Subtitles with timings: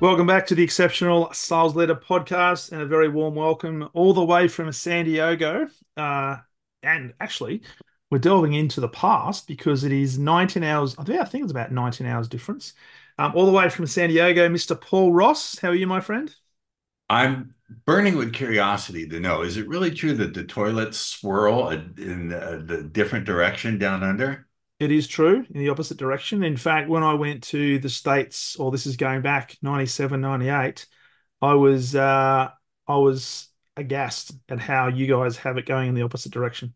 [0.00, 4.24] Welcome back to the Exceptional Sales Leader Podcast, and a very warm welcome all the
[4.24, 5.66] way from San Diego.
[5.96, 6.36] Uh,
[6.84, 7.62] and actually,
[8.08, 10.94] we're delving into the past because it is 19 hours.
[10.96, 12.74] I think it's about 19 hours difference.
[13.18, 14.80] Um, all the way from San Diego, Mr.
[14.80, 15.58] Paul Ross.
[15.58, 16.32] How are you, my friend?
[17.10, 22.28] I'm burning with curiosity to know: is it really true that the toilets swirl in
[22.28, 24.46] the different direction down under?
[24.80, 26.44] It is true in the opposite direction.
[26.44, 30.86] In fact, when I went to the States, or this is going back 97, 98,
[31.42, 32.50] I was uh,
[32.86, 36.74] I was aghast at how you guys have it going in the opposite direction.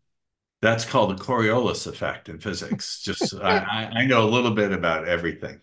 [0.61, 3.01] That's called the Coriolis effect in physics.
[3.01, 5.59] Just I, I know a little bit about everything.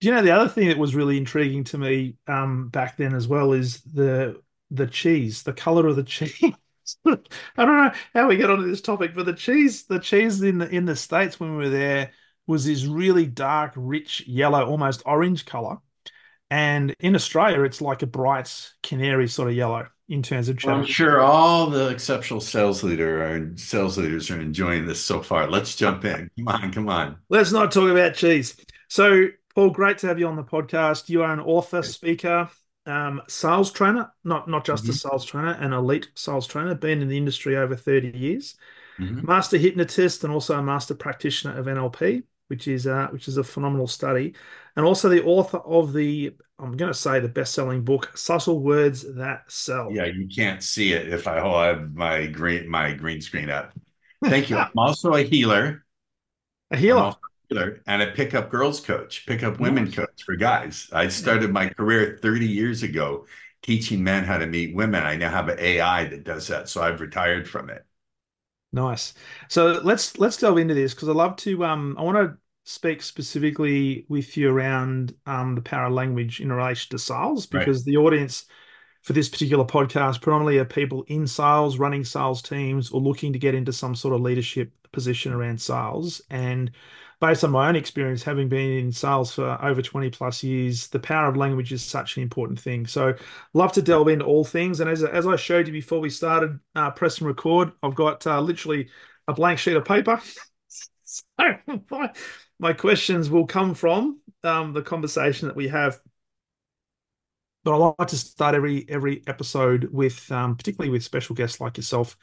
[0.00, 3.14] Do you know the other thing that was really intriguing to me um, back then
[3.14, 4.40] as well is the
[4.70, 6.52] the cheese, the color of the cheese.
[7.06, 7.16] I
[7.56, 10.68] don't know how we get onto this topic, but the cheese, the cheese in the
[10.68, 12.10] in the states when we were there
[12.46, 15.78] was this really dark, rich yellow, almost orange color,
[16.50, 20.58] and in Australia it's like a bright canary sort of yellow in terms of.
[20.64, 25.22] Well, I'm sure all the exceptional sales leader and sales leaders are enjoying this so
[25.22, 25.48] far.
[25.48, 26.30] Let's jump in.
[26.36, 27.16] Come on, come on.
[27.28, 28.56] Let's not talk about cheese.
[28.88, 31.08] So, Paul, great to have you on the podcast.
[31.08, 32.50] You are an author, speaker,
[32.86, 34.92] um, sales trainer, not not just mm-hmm.
[34.92, 38.56] a sales trainer, an elite sales trainer, been in the industry over 30 years,
[38.98, 39.26] mm-hmm.
[39.26, 43.44] master hypnotist, and also a master practitioner of NLP, which is uh, which is a
[43.44, 44.34] phenomenal study,
[44.76, 49.14] and also the author of the I'm going to say the best-selling book, Subtle Words
[49.16, 49.90] That Sell.
[49.90, 53.72] Yeah, you can't see it if I hold my green my green screen up.
[54.22, 54.56] Thank you.
[54.58, 55.84] I'm also a healer.
[56.70, 57.14] A healer
[57.50, 60.88] and a pickup girls coach, pickup women coach for guys.
[60.92, 63.26] I started my career 30 years ago
[63.62, 65.02] teaching men how to meet women.
[65.02, 67.84] I now have an AI that does that, so I've retired from it.
[68.72, 69.14] Nice.
[69.48, 71.64] So let's let's delve into this because I love to.
[71.64, 76.52] Um, I want to speak specifically with you around um, the power of language in
[76.52, 77.86] relation to sales because right.
[77.86, 78.46] the audience
[79.02, 83.38] for this particular podcast predominantly are people in sales, running sales teams, or looking to
[83.38, 86.70] get into some sort of leadership position around sales and
[87.24, 90.98] based on my own experience, having been in sales for over 20 plus years, the
[90.98, 92.86] power of language is such an important thing.
[92.86, 93.14] So,
[93.54, 94.80] love to delve into all things.
[94.80, 98.26] And as, as I showed you before we started uh, press and record, I've got
[98.26, 98.90] uh, literally
[99.26, 100.20] a blank sheet of paper.
[101.04, 101.22] so,
[101.90, 102.12] my,
[102.58, 105.98] my, questions will come from um, the conversation that we have.
[107.64, 111.78] But I like to start every every episode with, um, particularly with special guests like
[111.78, 112.18] yourself,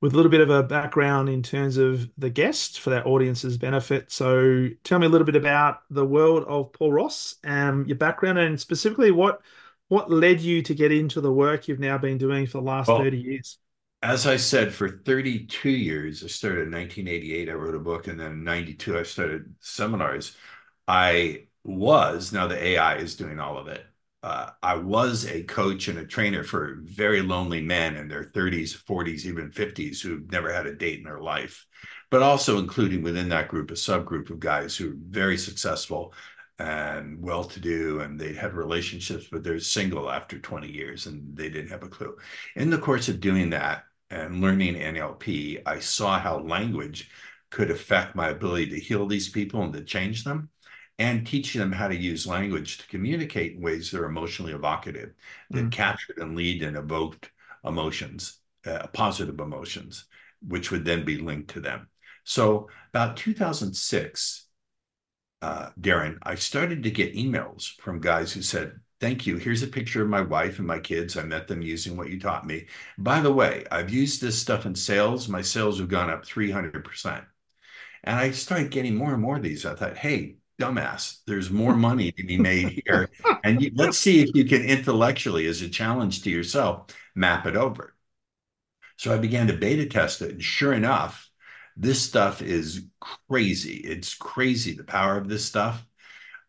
[0.00, 3.56] with a little bit of a background in terms of the guest for that audience's
[3.56, 4.12] benefit.
[4.12, 8.38] So, tell me a little bit about the world of Paul Ross, um, your background,
[8.38, 9.40] and specifically what
[9.88, 12.88] what led you to get into the work you've now been doing for the last
[12.88, 13.58] well, 30 years.
[14.02, 17.48] As I said, for 32 years, I started in 1988.
[17.48, 20.36] I wrote a book, and then in 92, I started seminars.
[20.88, 23.84] I was now the AI is doing all of it
[24.22, 28.76] uh, I was a coach and a trainer for very lonely men in their 30s,
[28.84, 31.66] 40s, even 50s who've never had a date in their life,
[32.10, 36.12] but also including within that group a subgroup of guys who are very successful
[36.58, 41.36] and well to do, and they had relationships, but they're single after 20 years and
[41.36, 42.16] they didn't have a clue.
[42.56, 47.10] In the course of doing that and learning NLP, I saw how language
[47.50, 50.48] could affect my ability to heal these people and to change them
[50.98, 55.12] and teaching them how to use language to communicate in ways that are emotionally evocative,
[55.50, 55.68] that mm-hmm.
[55.68, 57.30] captured and lead and evoked
[57.64, 60.06] emotions, uh, positive emotions,
[60.46, 61.88] which would then be linked to them.
[62.24, 64.46] So about 2006,
[65.42, 69.36] uh, Darren, I started to get emails from guys who said, Thank you.
[69.36, 71.18] Here's a picture of my wife and my kids.
[71.18, 72.66] I met them using what you taught me.
[72.96, 75.28] By the way, I've used this stuff in sales.
[75.28, 77.22] My sales have gone up 300%.
[78.04, 79.66] And I started getting more and more of these.
[79.66, 81.18] I thought, hey, dumbass.
[81.26, 83.10] There's more money to be made here.
[83.44, 87.56] and you, let's see if you can intellectually, as a challenge to yourself, map it
[87.56, 87.94] over.
[88.96, 90.32] So I began to beta test it.
[90.32, 91.28] And sure enough,
[91.76, 92.86] this stuff is
[93.28, 93.76] crazy.
[93.76, 95.84] It's crazy the power of this stuff.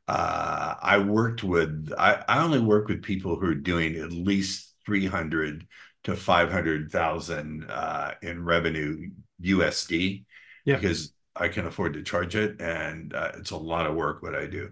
[0.07, 4.73] Uh, I worked with, I, I only work with people who are doing at least
[4.85, 5.67] 300
[6.05, 9.09] to 500,000 uh, in revenue
[9.43, 10.23] USD
[10.63, 10.75] yeah.
[10.75, 14.35] because I can afford to charge it, and uh, it's a lot of work what
[14.35, 14.71] I do.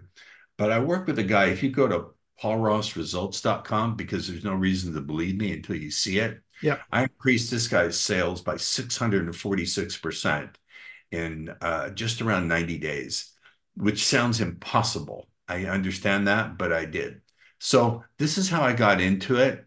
[0.56, 1.46] But I work with a guy.
[1.46, 2.06] If you go to
[2.42, 6.40] paulrossresults.com because there's no reason to believe me until you see it.
[6.62, 6.78] Yeah.
[6.90, 10.50] I increased this guy's sales by 646%
[11.12, 13.32] in uh, just around 90 days,
[13.76, 15.28] which sounds impossible.
[15.48, 17.20] I understand that, but I did.
[17.58, 19.64] So this is how I got into it.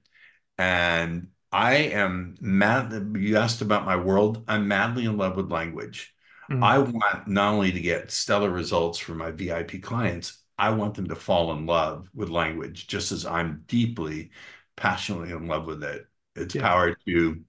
[0.57, 3.15] And I am mad.
[3.17, 4.43] You asked about my world.
[4.47, 6.13] I'm madly in love with language.
[6.49, 6.63] Mm.
[6.63, 11.07] I want not only to get stellar results for my VIP clients, I want them
[11.09, 14.31] to fall in love with language, just as I'm deeply,
[14.75, 16.07] passionately in love with it.
[16.35, 16.61] Its yeah.
[16.61, 17.43] power to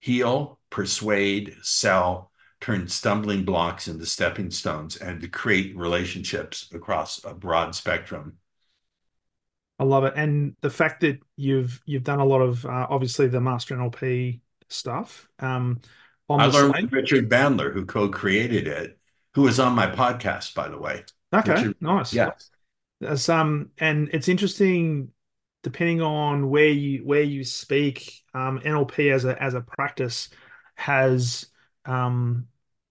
[0.00, 7.34] heal, persuade, sell, turn stumbling blocks into stepping stones, and to create relationships across a
[7.34, 8.38] broad spectrum
[9.78, 13.26] I love it, and the fact that you've you've done a lot of uh, obviously
[13.26, 15.28] the master NLP stuff.
[15.40, 15.80] Um,
[16.30, 18.98] I learned with Richard Bandler, who co-created it,
[19.34, 21.04] who was on my podcast, by the way.
[21.32, 22.14] Okay, Richard, nice.
[22.14, 22.30] Yeah.
[23.28, 25.10] Um, and it's interesting,
[25.62, 28.22] depending on where you where you speak.
[28.32, 30.28] Um, NLP as a as a practice
[30.76, 31.46] has,
[31.84, 32.46] um,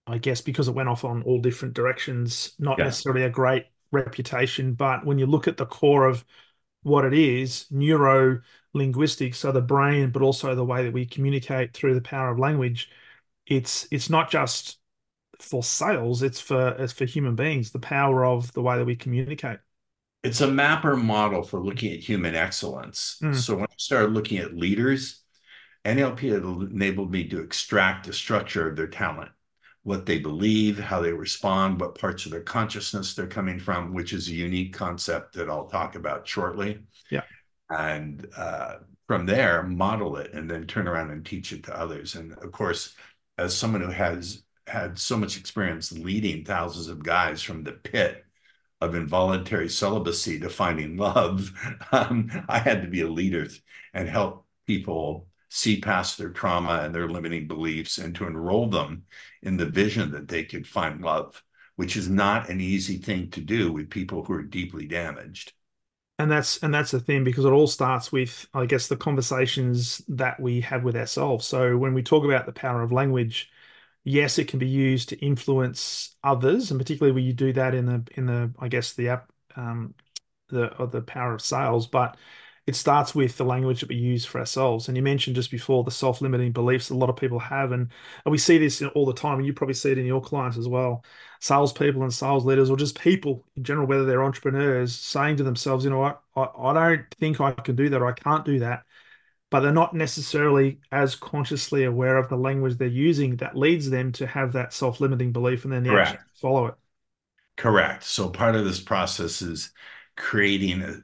[0.06, 2.84] I guess, because it went off on all different directions, not yeah.
[2.84, 4.74] necessarily a great reputation.
[4.74, 6.24] But when you look at the core of
[6.82, 8.40] what it is, neuro
[8.74, 12.38] linguistics, so the brain, but also the way that we communicate through the power of
[12.38, 12.90] language.
[13.46, 14.78] It's it's not just
[15.38, 17.70] for sales; it's for it's for human beings.
[17.70, 19.58] The power of the way that we communicate.
[20.22, 23.18] It's a mapper model for looking at human excellence.
[23.22, 23.34] Mm.
[23.36, 25.20] So when I started looking at leaders,
[25.84, 29.30] NLP enabled me to extract the structure of their talent
[29.84, 34.14] what they believe, how they respond, what parts of their consciousness they're coming from, which
[34.14, 36.80] is a unique concept that I'll talk about shortly.
[37.10, 37.22] Yeah.
[37.68, 38.76] And uh,
[39.06, 42.14] from there, model it and then turn around and teach it to others.
[42.14, 42.94] And of course,
[43.38, 48.24] as someone who has had so much experience leading thousands of guys from the pit
[48.80, 51.52] of involuntary celibacy to finding love,
[51.92, 53.46] um, I had to be a leader
[53.92, 59.04] and help people see past their trauma and their limiting beliefs and to enroll them
[59.42, 61.42] in the vision that they could find love,
[61.76, 65.52] which is not an easy thing to do with people who are deeply damaged.
[66.18, 69.98] And that's and that's the thing because it all starts with, I guess, the conversations
[70.08, 71.44] that we have with ourselves.
[71.46, 73.50] So when we talk about the power of language,
[74.04, 77.86] yes, it can be used to influence others, and particularly when you do that in
[77.86, 79.94] the in the, I guess, the app, um,
[80.48, 82.16] the the power of sales, but
[82.66, 84.88] it starts with the language that we use for ourselves.
[84.88, 87.90] And you mentioned just before the self-limiting beliefs a lot of people have, and,
[88.24, 90.56] and we see this all the time, and you probably see it in your clients
[90.56, 91.04] as well.
[91.40, 95.84] Salespeople and sales leaders, or just people in general, whether they're entrepreneurs, saying to themselves,
[95.84, 98.60] you know what, I, I don't think I can do that, or I can't do
[98.60, 98.84] that.
[99.50, 104.10] But they're not necessarily as consciously aware of the language they're using that leads them
[104.12, 106.74] to have that self-limiting belief, and then they follow it.
[107.56, 108.02] Correct.
[108.02, 109.70] So part of this process is
[110.16, 110.96] creating a,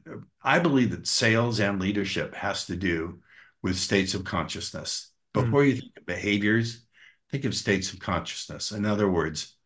[0.42, 3.20] I believe that sales and leadership has to do
[3.62, 5.10] with states of consciousness.
[5.34, 5.42] Hmm.
[5.42, 5.68] Before mm.
[5.68, 6.86] you think of behaviors,
[7.30, 8.72] think of states of consciousness.
[8.72, 9.56] In other words,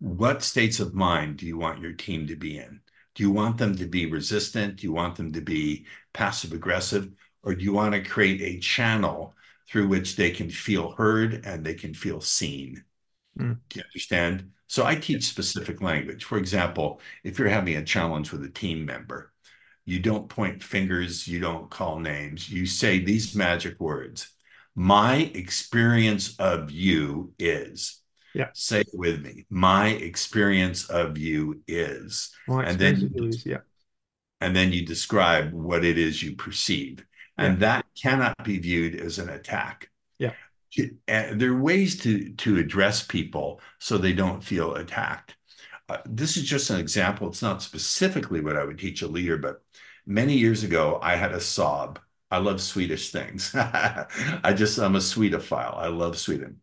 [0.00, 2.80] what states of mind do you want your team to be in?
[3.14, 4.76] Do you want them to be resistant?
[4.76, 7.10] Do you want them to be passive aggressive?
[7.42, 9.34] Or do you want to create a channel
[9.68, 12.84] through which they can feel heard and they can feel seen?
[13.36, 13.58] Mm.
[13.68, 14.50] Do you understand?
[14.68, 16.24] So I teach specific language.
[16.24, 19.32] For example, if you're having a challenge with a team member,
[19.88, 24.28] you don't point fingers, you don't call names, you say these magic words.
[24.74, 28.02] My experience of you is.
[28.34, 28.50] Yeah.
[28.52, 29.46] Say it with me.
[29.48, 32.30] My experience of you is.
[32.46, 33.62] My and then is, yeah.
[34.42, 37.04] And then you describe what it is you perceive.
[37.38, 37.46] Yeah.
[37.46, 39.88] And that cannot be viewed as an attack.
[40.18, 40.34] Yeah.
[41.06, 45.34] There are ways to to address people so they don't feel attacked.
[45.88, 47.28] Uh, this is just an example.
[47.28, 49.62] It's not specifically what I would teach a leader, but
[50.08, 51.98] many years ago, I had a Saab.
[52.30, 53.52] I love Swedish things.
[53.54, 55.76] I just, I'm a Swedophile.
[55.76, 56.60] I love Sweden.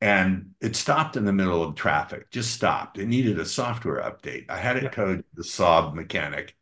[0.00, 2.98] And it stopped in the middle of traffic, just stopped.
[2.98, 4.50] It needed a software update.
[4.50, 4.88] I had it yeah.
[4.90, 6.56] code the Saab mechanic.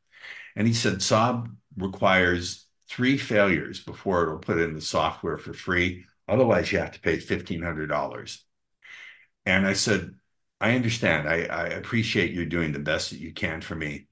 [0.57, 6.05] And he said, Saab requires three failures before it'll put in the software for free.
[6.29, 8.45] Otherwise, you have to pay $1,500.
[9.45, 10.15] And I said,
[10.61, 11.29] I understand.
[11.29, 14.07] I, I appreciate you doing the best that you can for me.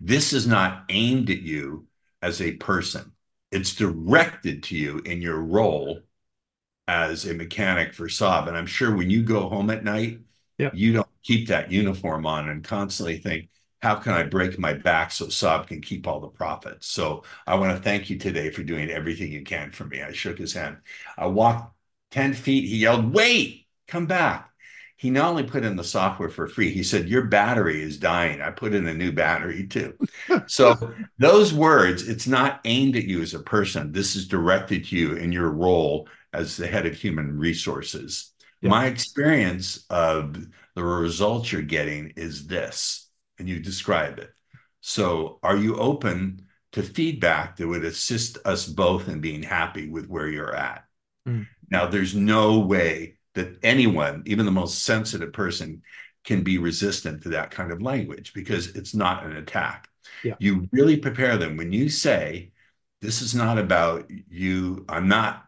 [0.00, 1.86] This is not aimed at you
[2.22, 3.12] as a person.
[3.50, 6.00] It's directed to you in your role
[6.86, 8.48] as a mechanic for Saab.
[8.48, 10.20] And I'm sure when you go home at night,
[10.58, 10.72] yep.
[10.74, 13.48] you don't keep that uniform on and constantly think,
[13.82, 16.86] how can I break my back so Saab can keep all the profits?
[16.86, 20.02] So I want to thank you today for doing everything you can for me.
[20.02, 20.78] I shook his hand.
[21.16, 21.74] I walked
[22.10, 22.68] 10 feet.
[22.68, 24.49] He yelled, wait, come back.
[25.00, 28.42] He not only put in the software for free, he said, Your battery is dying.
[28.42, 29.96] I put in a new battery too.
[30.46, 33.92] so, those words, it's not aimed at you as a person.
[33.92, 38.32] This is directed to you in your role as the head of human resources.
[38.60, 38.68] Yeah.
[38.68, 40.36] My experience of
[40.74, 44.28] the results you're getting is this, and you describe it.
[44.82, 50.10] So, are you open to feedback that would assist us both in being happy with
[50.10, 50.84] where you're at?
[51.26, 51.46] Mm.
[51.70, 55.82] Now, there's no way that anyone, even the most sensitive person,
[56.24, 59.88] can be resistant to that kind of language because it's not an attack.
[60.22, 60.34] Yeah.
[60.38, 62.52] You really prepare them when you say,
[63.00, 64.84] This is not about you.
[64.88, 65.44] I'm not,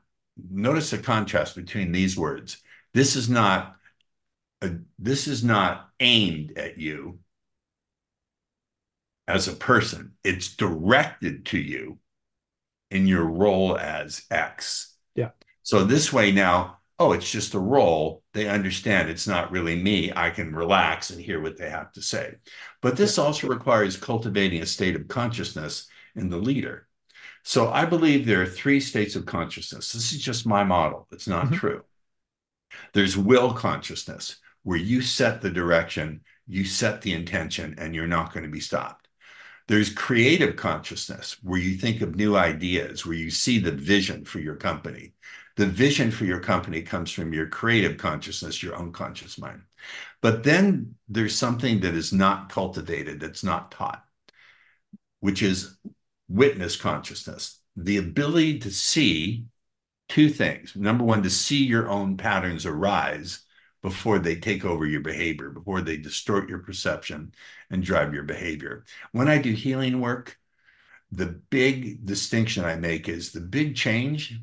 [0.50, 2.62] notice the contrast between these words.
[2.94, 3.76] This is not.
[4.62, 7.18] A, this is not aimed at you
[9.26, 10.12] as a person.
[10.22, 11.98] It's directed to you
[12.92, 14.94] in your role as X.
[15.16, 15.30] Yeah.
[15.64, 18.22] So this way now oh, it's just a role.
[18.32, 20.12] They understand it's not really me.
[20.14, 22.36] I can relax and hear what they have to say.
[22.80, 26.86] But this also requires cultivating a state of consciousness in the leader.
[27.42, 29.92] So I believe there are three states of consciousness.
[29.92, 31.56] This is just my model, it's not mm-hmm.
[31.56, 31.82] true.
[32.94, 38.32] There's will consciousness, where you set the direction, you set the intention, and you're not
[38.32, 39.08] going to be stopped.
[39.66, 44.38] There's creative consciousness, where you think of new ideas, where you see the vision for
[44.38, 45.14] your company
[45.56, 49.62] the vision for your company comes from your creative consciousness, your unconscious mind.
[50.20, 54.04] But then there's something that is not cultivated, that's not taught,
[55.20, 55.76] which is
[56.28, 59.44] witness consciousness, the ability to see
[60.08, 60.74] two things.
[60.76, 63.42] Number one, to see your own patterns arise
[63.82, 67.34] before they take over your behavior, before they distort your perception
[67.70, 68.84] and drive your behavior.
[69.10, 70.38] When I do healing work,
[71.10, 74.38] the big distinction I make is the big change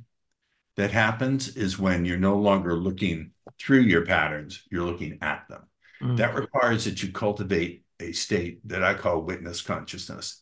[0.79, 5.63] that happens is when you're no longer looking through your patterns, you're looking at them.
[6.01, 6.15] Mm.
[6.15, 10.41] That requires that you cultivate a state that I call witness consciousness.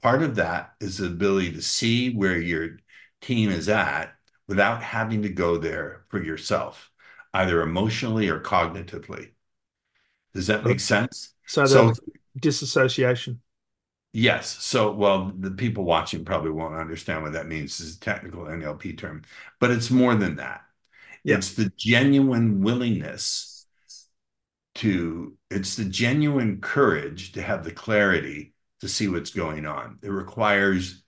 [0.00, 2.76] Part of that is the ability to see where your
[3.22, 4.14] team is at
[4.46, 6.88] without having to go there for yourself,
[7.34, 9.30] either emotionally or cognitively.
[10.32, 11.34] Does that make sense?
[11.48, 11.92] So, so
[12.40, 13.41] disassociation.
[14.12, 14.62] Yes.
[14.62, 17.78] So, well, the people watching probably won't understand what that means.
[17.78, 19.22] This is a technical NLP term,
[19.58, 20.62] but it's more than that.
[21.24, 21.36] Yeah.
[21.36, 23.66] It's the genuine willingness
[24.76, 29.98] to, it's the genuine courage to have the clarity to see what's going on.
[30.02, 31.02] It requires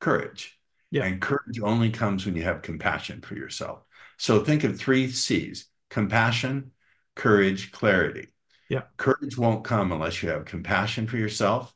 [0.00, 0.58] courage.
[0.90, 1.04] Yeah.
[1.04, 3.82] And courage only comes when you have compassion for yourself.
[4.18, 6.72] So think of three C's compassion,
[7.16, 8.28] courage, clarity.
[8.68, 8.82] Yeah.
[8.98, 11.74] Courage won't come unless you have compassion for yourself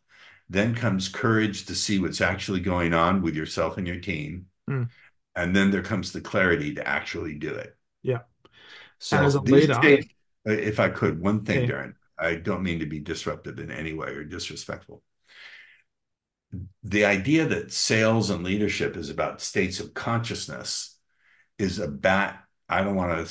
[0.48, 4.46] then comes courage to see what's actually going on with yourself and your team.
[4.68, 4.88] Mm.
[5.34, 7.76] And then there comes the clarity to actually do it.
[8.02, 8.20] Yeah.
[8.98, 10.06] So as a leader, days,
[10.44, 14.08] if I could, one thing, Darren, I don't mean to be disruptive in any way
[14.08, 15.02] or disrespectful.
[16.84, 20.96] The idea that sales and leadership is about states of consciousness
[21.58, 22.42] is a bat.
[22.68, 23.30] I don't want to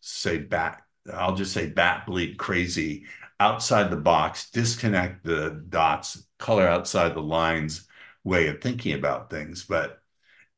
[0.00, 0.82] say bat.
[1.12, 3.06] I'll just say bat bleep crazy
[3.40, 7.86] outside the box, disconnect the dots, color outside the lines
[8.24, 9.64] way of thinking about things.
[9.64, 10.02] But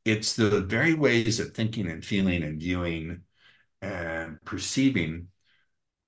[0.05, 3.23] it's the very ways of thinking and feeling and viewing
[3.83, 5.29] and perceiving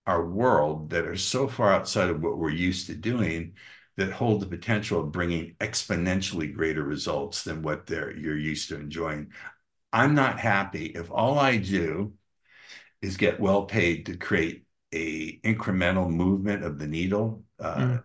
[0.07, 3.55] our world that are so far outside of what we're used to doing
[3.97, 8.76] that hold the potential of bringing exponentially greater results than what they're, you're used to
[8.76, 9.31] enjoying.
[9.93, 12.14] I'm not happy if all I do
[13.02, 18.05] is get well paid to create a incremental movement of the needle, uh, mm.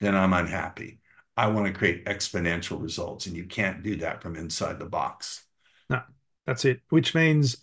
[0.00, 1.00] then I'm unhappy.
[1.36, 5.44] I want to create exponential results, and you can't do that from inside the box.
[5.90, 6.02] No,
[6.46, 6.80] that's it.
[6.88, 7.58] Which means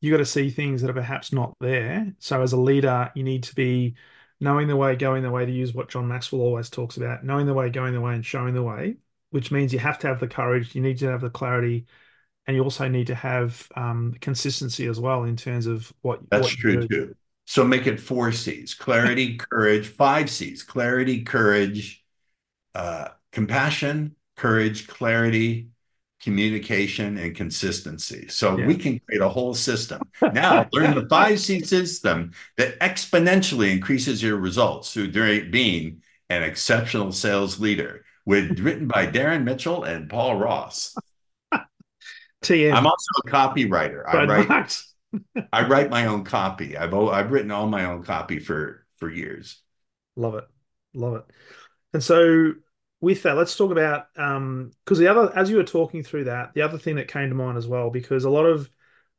[0.00, 2.14] you got to see things that are perhaps not there.
[2.18, 3.96] So as a leader, you need to be
[4.40, 5.44] knowing the way, going the way.
[5.44, 8.24] To use what John Maxwell always talks about, knowing the way, going the way, and
[8.24, 8.96] showing the way.
[9.30, 10.74] Which means you have to have the courage.
[10.74, 11.86] You need to have the clarity
[12.46, 16.46] and you also need to have um, consistency as well in terms of what that's
[16.46, 17.14] what true too
[17.48, 22.04] so make it four C's clarity, courage, five C's clarity, courage,
[22.74, 25.68] uh, compassion, courage, clarity,
[26.22, 28.26] communication, and consistency.
[28.28, 28.66] So yeah.
[28.66, 30.02] we can create a whole system.
[30.20, 37.12] Now, learn the five C system that exponentially increases your results through being an exceptional
[37.12, 38.04] sales leader.
[38.26, 40.94] With written by Darren Mitchell and Paul Ross.
[42.44, 42.74] TM.
[42.74, 44.02] I'm also a copywriter.
[44.06, 44.82] I write.
[45.52, 46.76] I write my own copy.
[46.76, 49.62] I've I've written all my own copy for for years.
[50.16, 50.44] Love it,
[50.92, 51.24] love it.
[51.94, 52.52] And so
[53.00, 56.54] with that, let's talk about um because the other as you were talking through that,
[56.54, 58.68] the other thing that came to mind as well, because a lot of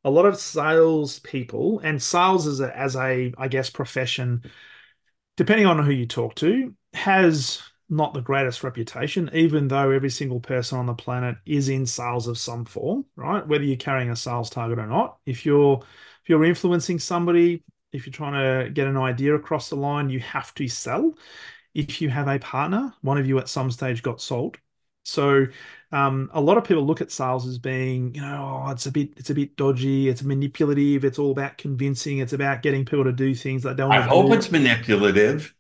[0.04, 4.44] a lot of sales people and sales as a, as a, I guess, profession,
[5.38, 10.40] depending on who you talk to, has not the greatest reputation, even though every single
[10.40, 13.46] person on the planet is in sales of some form, right?
[13.48, 15.18] Whether you're carrying a sales target or not.
[15.26, 15.80] If you're
[16.24, 20.20] if you're influencing somebody, if you're trying to get an idea across the line, you
[20.20, 21.16] have to sell.
[21.74, 24.58] If you have a partner, one of you at some stage got sold.
[25.04, 25.48] So
[25.92, 28.92] um, a lot of people look at sales as being, you know, oh, it's a
[28.92, 33.06] bit, it's a bit dodgy, it's manipulative, it's all about convincing, it's about getting people
[33.06, 33.92] to do things that don't.
[33.92, 34.34] I hope do.
[34.34, 35.56] it's manipulative.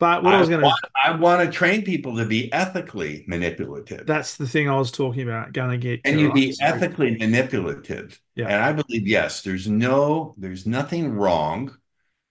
[0.00, 3.24] But what I, I was going to, I want to train people to be ethically
[3.28, 4.06] manipulative.
[4.06, 5.52] That's the thing I was talking about.
[5.52, 6.72] Going to get and you be Sorry.
[6.72, 8.18] ethically manipulative.
[8.34, 8.46] Yeah.
[8.46, 11.76] And I believe yes, there's no, there's nothing wrong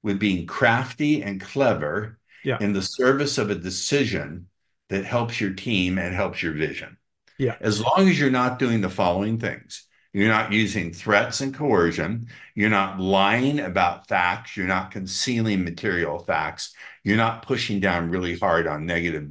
[0.01, 2.57] with being crafty and clever yeah.
[2.59, 4.47] in the service of a decision
[4.89, 6.97] that helps your team and helps your vision.
[7.37, 7.55] Yeah.
[7.61, 9.85] As long as you're not doing the following things.
[10.11, 12.29] You're not using threats and coercion.
[12.55, 14.57] You're not lying about facts.
[14.57, 19.27] You're not concealing material facts you're not pushing down really hard on negative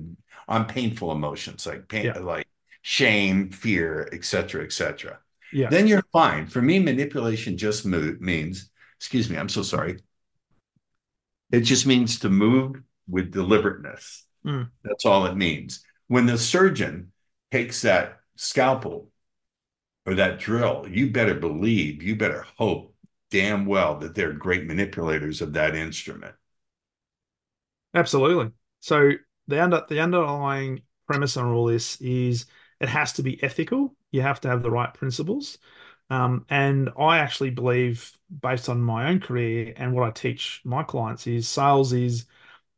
[0.46, 2.18] on painful emotions like pain yeah.
[2.18, 2.46] like
[2.82, 5.18] shame fear etc etc
[5.52, 9.98] yeah then you're fine for me manipulation just move, means excuse me i'm so sorry
[11.50, 14.68] it just means to move with deliberateness mm.
[14.84, 17.12] that's all it means when the surgeon
[17.50, 19.10] takes that scalpel
[20.06, 22.94] or that drill you better believe you better hope
[23.30, 26.34] damn well that they're great manipulators of that instrument
[27.94, 28.52] Absolutely.
[28.80, 29.12] So
[29.46, 32.46] the under the underlying premise on all this is
[32.80, 33.96] it has to be ethical.
[34.10, 35.58] You have to have the right principles.
[36.10, 40.82] Um, and I actually believe, based on my own career and what I teach my
[40.82, 42.26] clients, is sales is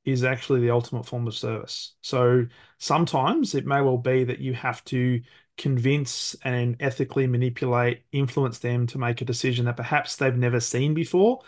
[0.04, 1.94] is actually the ultimate form of service.
[2.00, 2.46] So
[2.78, 5.20] sometimes it may well be that you have to
[5.56, 10.94] convince and ethically manipulate, influence them to make a decision that perhaps they've never seen
[10.94, 11.40] before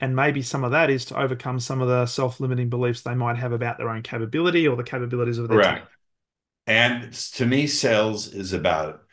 [0.00, 3.36] and maybe some of that is to overcome some of the self-limiting beliefs they might
[3.36, 5.68] have about their own capability or the capabilities of their Correct.
[5.78, 5.88] team.
[6.66, 9.04] And to me, sales is about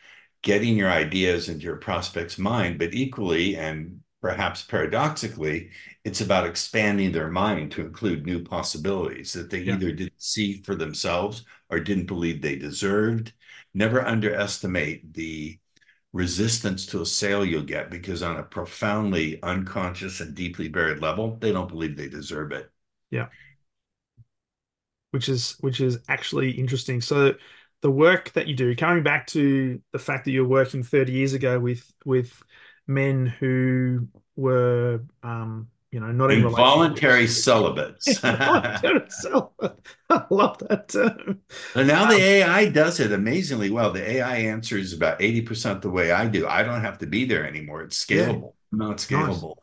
[0.42, 5.70] getting your ideas into your prospect's mind, but equally and perhaps paradoxically,
[6.04, 9.74] it's about expanding their mind to include new possibilities that they yeah.
[9.74, 13.32] either didn't see for themselves or didn't believe they deserved.
[13.74, 15.58] Never underestimate the
[16.12, 21.36] resistance to a sale you'll get because on a profoundly unconscious and deeply buried level,
[21.40, 22.70] they don't believe they deserve it.
[23.10, 23.28] Yeah.
[25.10, 27.00] Which is which is actually interesting.
[27.00, 27.34] So
[27.82, 31.34] the work that you do, coming back to the fact that you're working 30 years
[31.34, 32.42] ago with with
[32.86, 38.06] men who were um, you know, not involuntary celibates.
[38.24, 39.80] involuntary celibate.
[40.10, 41.40] I love that term.
[41.74, 43.92] And now um, the AI does it amazingly well.
[43.92, 46.46] The AI answers about 80% the way I do.
[46.46, 47.82] I don't have to be there anymore.
[47.82, 48.78] It's scalable, yeah.
[48.78, 49.54] not scalable.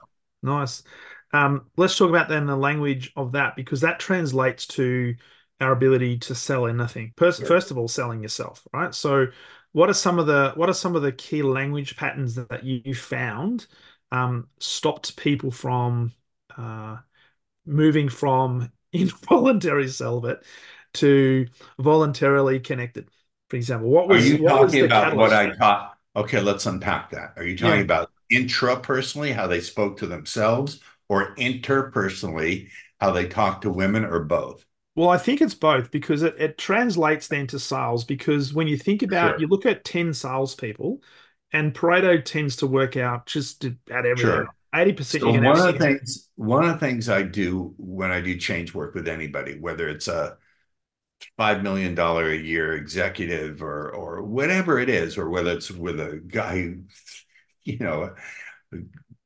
[0.41, 0.83] Nice.
[1.31, 1.43] nice.
[1.43, 5.15] Um, let's talk about then the language of that because that translates to
[5.59, 7.13] our ability to sell anything.
[7.17, 7.47] First, sure.
[7.47, 8.93] first of all, selling yourself, right?
[8.95, 9.27] So,
[9.73, 12.95] what are some of the what are some of the key language patterns that you
[12.95, 13.67] found
[14.11, 16.13] um, stopped people from
[16.57, 16.97] uh,
[17.65, 20.43] moving from involuntary celibate
[20.93, 21.47] to
[21.79, 23.09] voluntarily connected.
[23.49, 25.03] For example, what was are you what talking about?
[25.05, 25.17] Catalyst?
[25.17, 25.97] What I taught?
[26.15, 27.33] Okay, let's unpack that.
[27.35, 27.81] Are you talking yeah.
[27.81, 34.19] about intrapersonally how they spoke to themselves, or interpersonally how they talked to women, or
[34.19, 34.63] both?
[34.95, 38.03] Well, I think it's both because it, it translates then to sales.
[38.03, 39.39] Because when you think about, sure.
[39.41, 41.01] you look at 10 salespeople,
[41.51, 44.17] and Pareto tends to work out just at everything.
[44.17, 44.47] Sure.
[44.75, 45.21] Eighty percent.
[45.21, 48.73] So one of the things, one of the things I do when I do change
[48.73, 50.37] work with anybody, whether it's a
[51.37, 55.99] five million dollar a year executive or or whatever it is, or whether it's with
[55.99, 56.83] a guy who,
[57.63, 58.15] you know,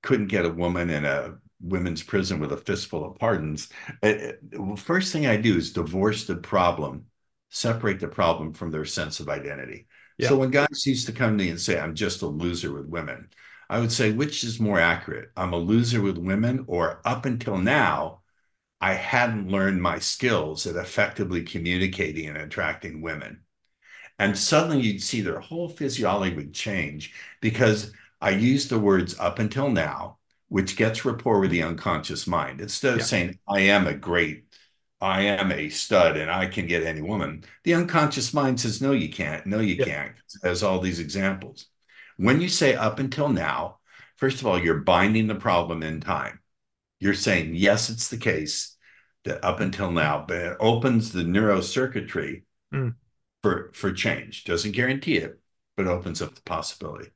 [0.04, 3.70] couldn't get a woman in a women's prison with a fistful of pardons.
[4.04, 7.06] Eh, eh, it, it, first thing I do is divorce the problem,
[7.50, 9.88] separate the problem from their sense of identity.
[10.18, 10.30] Yeah.
[10.30, 12.88] So when guys used to come to me and say, "I'm just a loser with
[12.88, 13.30] women,"
[13.70, 15.32] I would say, which is more accurate?
[15.36, 18.22] I'm a loser with women, or up until now,
[18.80, 23.42] I hadn't learned my skills at effectively communicating and attracting women.
[24.20, 27.92] And suddenly you'd see their whole physiology would change because
[28.22, 30.18] I used the words up until now,
[30.50, 32.62] which gets rapport with the unconscious mind.
[32.62, 33.06] Instead of yeah.
[33.06, 34.46] saying, I am a great,
[35.02, 38.92] I am a stud and I can get any woman, the unconscious mind says, No,
[38.92, 39.46] you can't.
[39.46, 39.86] No, you yeah.
[39.86, 40.16] can't.
[40.44, 41.68] It has all these examples.
[42.18, 43.78] When you say up until now,
[44.16, 46.40] first of all, you're binding the problem in time.
[47.00, 48.76] You're saying, yes, it's the case
[49.24, 52.96] that up until now, but it opens the neurocircuitry mm.
[53.44, 54.46] for, for change.
[54.46, 55.40] Doesn't guarantee it,
[55.76, 57.12] but opens up the possibility.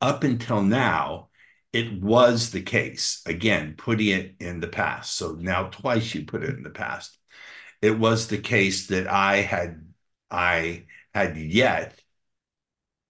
[0.00, 1.27] Up until now,
[1.72, 3.22] it was the case.
[3.26, 5.14] Again, putting it in the past.
[5.16, 7.18] So now twice you put it in the past.
[7.82, 9.84] It was the case that I had
[10.30, 12.00] I had yet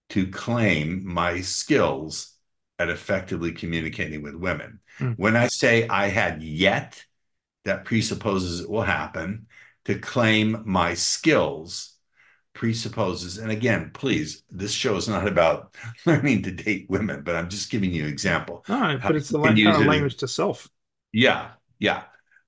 [0.09, 2.35] to claim my skills
[2.77, 4.79] at effectively communicating with women.
[4.99, 5.15] Mm.
[5.17, 7.03] When I say I had yet,
[7.65, 9.47] that presupposes it will happen.
[9.85, 11.95] To claim my skills
[12.53, 17.49] presupposes, and again, please, this show is not about learning to date women, but I'm
[17.49, 18.63] just giving you an example.
[18.67, 20.69] No, but it's the kind of language to self.
[21.11, 22.03] Yeah, yeah.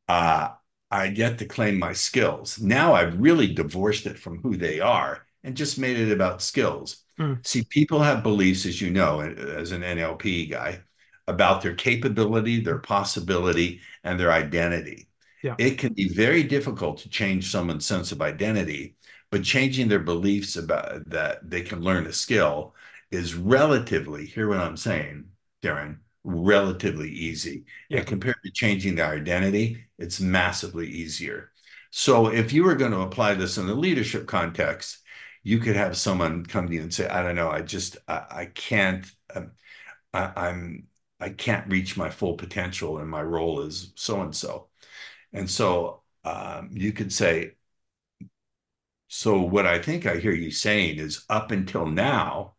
[0.07, 0.49] Uh,
[0.89, 2.59] I get to claim my skills.
[2.59, 7.03] Now I've really divorced it from who they are and just made it about skills.
[7.17, 7.45] Mm.
[7.45, 10.81] See, people have beliefs, as you know, as an NLP guy,
[11.27, 15.07] about their capability, their possibility, and their identity.
[15.43, 15.55] Yeah.
[15.57, 18.95] It can be very difficult to change someone's sense of identity,
[19.31, 22.75] but changing their beliefs about that they can learn a skill
[23.11, 25.25] is relatively, hear what I'm saying,
[25.61, 27.65] Darren, relatively easy.
[27.89, 27.99] Yeah.
[27.99, 31.51] And compared to changing their identity, it's massively easier.
[31.91, 34.99] So if you were going to apply this in the leadership context,
[35.43, 38.25] you could have someone come to you and say, I don't know, I just, I,
[38.29, 39.51] I can't, um,
[40.13, 40.87] I, I'm,
[41.19, 44.67] I can't reach my full potential and my role is so and so.
[45.33, 47.53] And so um, you could say,
[49.13, 52.53] so what I think I hear you saying is up until now,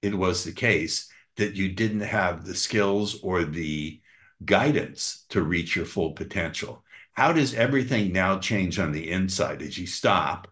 [0.00, 4.00] it was the case that you didn't have the skills or the
[4.42, 6.82] guidance to reach your full potential.
[7.12, 10.48] How does everything now change on the inside as you stop,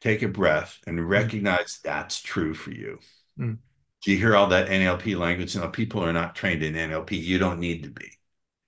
[0.00, 1.08] take a breath, and mm.
[1.08, 3.00] recognize that's true for you?
[3.36, 3.58] Mm.
[4.04, 5.56] Do you hear all that NLP language?
[5.56, 7.20] Now, people are not trained in NLP.
[7.20, 8.12] You don't need to be.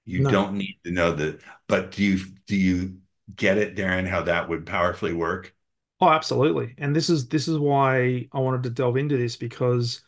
[0.04, 0.30] You no.
[0.32, 1.40] don't need to know that.
[1.68, 2.96] But do you do you
[3.36, 4.06] get it, Darren?
[4.06, 5.54] How that would powerfully work?
[6.00, 6.74] Oh, absolutely.
[6.78, 10.00] And this is this is why I wanted to delve into this because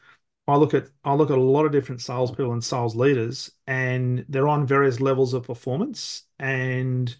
[0.49, 4.25] I look at I look at a lot of different salespeople and sales leaders, and
[4.29, 7.15] they're on various levels of performance and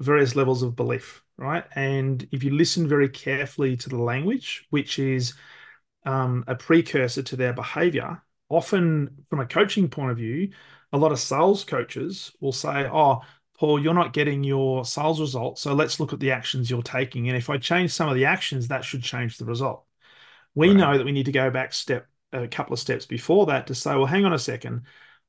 [0.00, 1.64] various levels of belief, right?
[1.76, 5.34] And if you listen very carefully to the language, which is
[6.04, 10.50] um, a precursor to their behavior, often from a coaching point of view,
[10.92, 13.22] a lot of sales coaches will say, "Oh,
[13.60, 17.28] Paul, you're not getting your sales results, so let's look at the actions you're taking.
[17.28, 19.84] And if I change some of the actions, that should change the result."
[20.54, 20.76] We right.
[20.76, 23.74] know that we need to go back step a couple of steps before that to
[23.74, 24.82] say, well, hang on a second.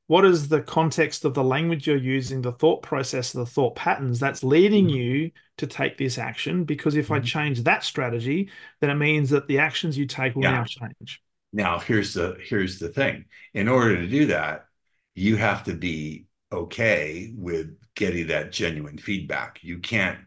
[0.07, 4.19] What is the context of the language you're using, the thought process, the thought patterns
[4.19, 4.95] that's leading mm-hmm.
[4.95, 6.63] you to take this action?
[6.63, 7.15] Because if mm-hmm.
[7.15, 10.51] I change that strategy, then it means that the actions you take will yeah.
[10.51, 11.21] now change.
[11.53, 13.25] Now, here's the here's the thing.
[13.53, 14.67] In order to do that,
[15.15, 19.59] you have to be okay with getting that genuine feedback.
[19.61, 20.17] You can't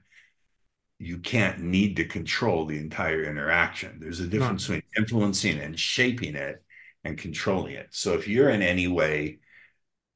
[1.00, 3.98] you can't need to control the entire interaction.
[3.98, 6.62] There's a difference between influencing and shaping it
[7.02, 7.88] and controlling it.
[7.90, 9.40] So if you're in any way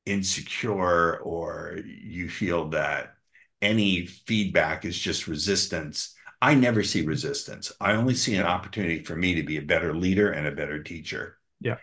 [0.07, 3.15] insecure or you feel that
[3.61, 7.73] any feedback is just resistance, I never see resistance.
[7.81, 10.81] I only see an opportunity for me to be a better leader and a better
[10.81, 11.39] teacher.
[11.61, 11.79] Yeah.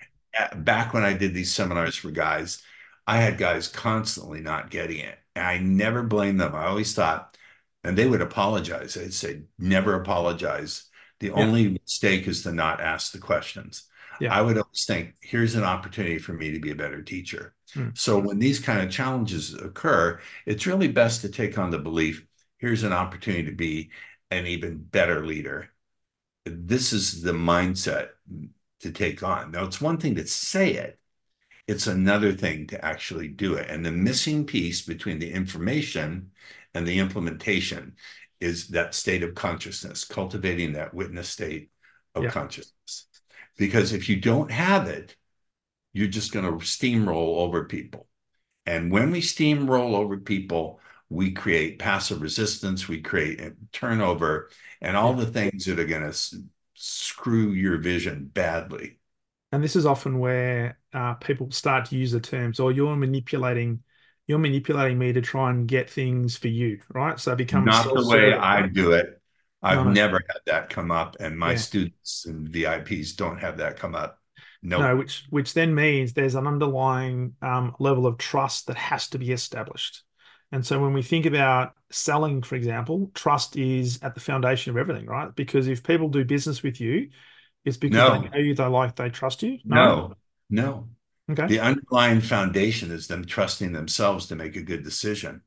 [0.55, 2.63] Back when I did these seminars for guys,
[3.05, 5.19] I had guys constantly not getting it.
[5.35, 6.55] I never blamed them.
[6.55, 7.37] I always thought,
[7.83, 8.93] and they would apologize.
[8.93, 10.89] They'd say, never apologize.
[11.19, 11.33] The yeah.
[11.33, 13.83] only mistake is to not ask the questions.
[14.19, 14.33] Yeah.
[14.33, 17.53] I would always think, here's an opportunity for me to be a better teacher.
[17.73, 17.89] Hmm.
[17.93, 22.25] So when these kind of challenges occur, it's really best to take on the belief,
[22.57, 23.91] here's an opportunity to be
[24.31, 25.69] an even better leader.
[26.45, 28.09] This is the mindset
[28.81, 29.51] to take on.
[29.51, 30.99] Now, it's one thing to say it,
[31.67, 33.69] it's another thing to actually do it.
[33.69, 36.31] And the missing piece between the information
[36.73, 37.95] and the implementation
[38.39, 41.71] is that state of consciousness, cultivating that witness state
[42.13, 42.29] of yeah.
[42.29, 43.07] consciousness.
[43.57, 45.15] Because if you don't have it,
[45.93, 48.07] you're just going to steamroll over people.
[48.65, 54.49] And when we steamroll over people, we create passive resistance, we create turnover,
[54.81, 58.97] and all the things that are going to screw your vision badly.
[59.55, 62.95] And this is often where uh, people start to use the terms, or oh, you're
[62.97, 63.83] manipulating
[64.27, 67.17] you're manipulating me to try and get things for you, right?
[67.17, 69.21] So it becomes not the way I do it.
[69.63, 69.93] I've no.
[69.93, 71.57] never had that come up, and my yeah.
[71.57, 74.19] students and VIPs don't have that come up.
[74.61, 74.81] Nope.
[74.81, 79.17] No, which which then means there's an underlying um, level of trust that has to
[79.19, 80.03] be established.
[80.51, 84.77] And so when we think about selling, for example, trust is at the foundation of
[84.77, 85.33] everything, right?
[85.33, 87.09] Because if people do business with you,
[87.65, 88.21] it's because no.
[88.21, 89.59] they know you, they like, they trust you.
[89.65, 90.15] No, no.
[90.49, 90.89] no.
[91.31, 91.47] Okay.
[91.47, 95.41] The underlying foundation is them trusting themselves to make a good decision.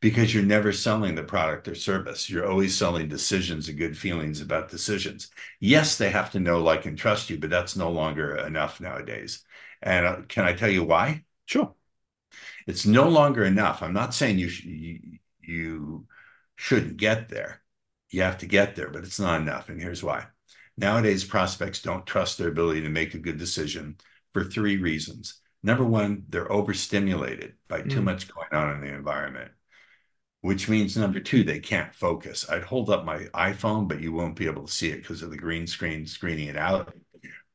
[0.00, 2.28] because you're never selling the product or service.
[2.28, 5.30] You're always selling decisions and good feelings about decisions.
[5.60, 9.44] Yes, they have to know, like, and trust you, but that's no longer enough nowadays.
[9.82, 11.24] And uh, can I tell you why?
[11.46, 11.74] Sure.
[12.66, 13.82] It's no longer enough.
[13.82, 15.00] I'm not saying you, sh- you,
[15.42, 16.06] you
[16.56, 17.62] shouldn't get there.
[18.10, 19.68] You have to get there, but it's not enough.
[19.68, 20.26] And here's why.
[20.76, 23.96] Nowadays, prospects don't trust their ability to make a good decision
[24.32, 25.40] for three reasons.
[25.62, 28.04] Number one, they're overstimulated by too mm.
[28.04, 29.52] much going on in the environment
[30.44, 32.50] which means number two, they can't focus.
[32.50, 35.30] I'd hold up my iPhone, but you won't be able to see it because of
[35.30, 36.94] the green screen screening it out.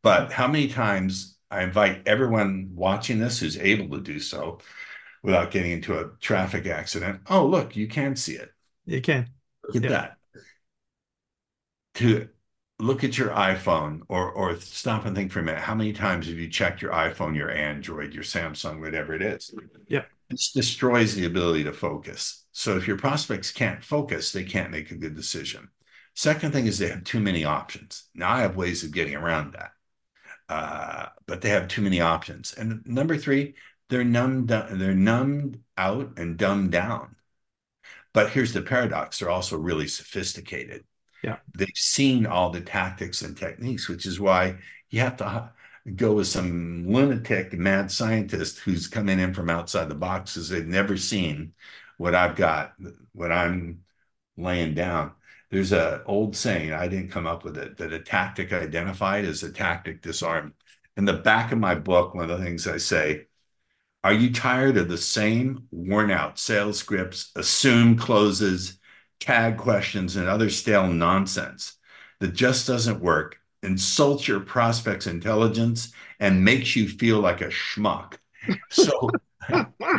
[0.01, 4.57] But how many times I invite everyone watching this who's able to do so
[5.21, 7.21] without getting into a traffic accident?
[7.29, 8.51] Oh, look, you can see it.
[8.87, 9.27] You can.
[9.71, 10.17] Look at that.
[11.93, 12.27] To
[12.79, 15.61] look at your iPhone or or stop and think for a minute.
[15.61, 19.53] How many times have you checked your iPhone, your Android, your Samsung, whatever it is?
[19.87, 20.03] Yeah.
[20.29, 22.45] This destroys the ability to focus.
[22.51, 25.69] So if your prospects can't focus, they can't make a good decision.
[26.15, 28.09] Second thing is they have too many options.
[28.13, 29.71] Now I have ways of getting around that,
[30.49, 32.53] uh, but they have too many options.
[32.53, 33.55] And number three,
[33.89, 37.15] they're numbed, they're numbed out and dumbed down.
[38.13, 40.83] But here's the paradox: they're also really sophisticated.
[41.23, 44.57] Yeah, they've seen all the tactics and techniques, which is why
[44.89, 45.49] you have to uh,
[45.95, 50.65] go with some lunatic mad scientist who's coming in from outside the box because they've
[50.65, 51.53] never seen
[51.97, 52.73] what I've got,
[53.13, 53.83] what I'm
[54.37, 55.13] laying down.
[55.51, 59.43] There's a old saying, I didn't come up with it, that a tactic identified is
[59.43, 60.53] a tactic disarmed.
[60.95, 63.27] In the back of my book, one of the things I say,
[64.03, 68.78] are you tired of the same worn out sales scripts, assumed closes,
[69.19, 71.77] tag questions, and other stale nonsense
[72.19, 78.15] that just doesn't work insults your prospect's intelligence and makes you feel like a schmuck.
[78.69, 79.09] So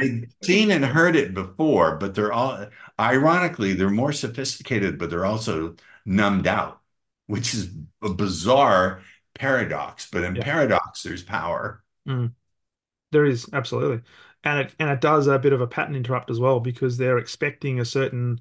[0.01, 2.67] they've seen and heard it before, but they're all
[2.99, 6.81] ironically, they're more sophisticated, but they're also numbed out,
[7.27, 7.71] which is
[8.03, 9.03] a bizarre
[9.35, 10.09] paradox.
[10.11, 10.43] But in yeah.
[10.43, 11.83] paradox, there's power.
[12.09, 12.33] Mm.
[13.13, 14.03] There is absolutely.
[14.43, 17.19] And it and it does a bit of a pattern interrupt as well because they're
[17.19, 18.41] expecting a certain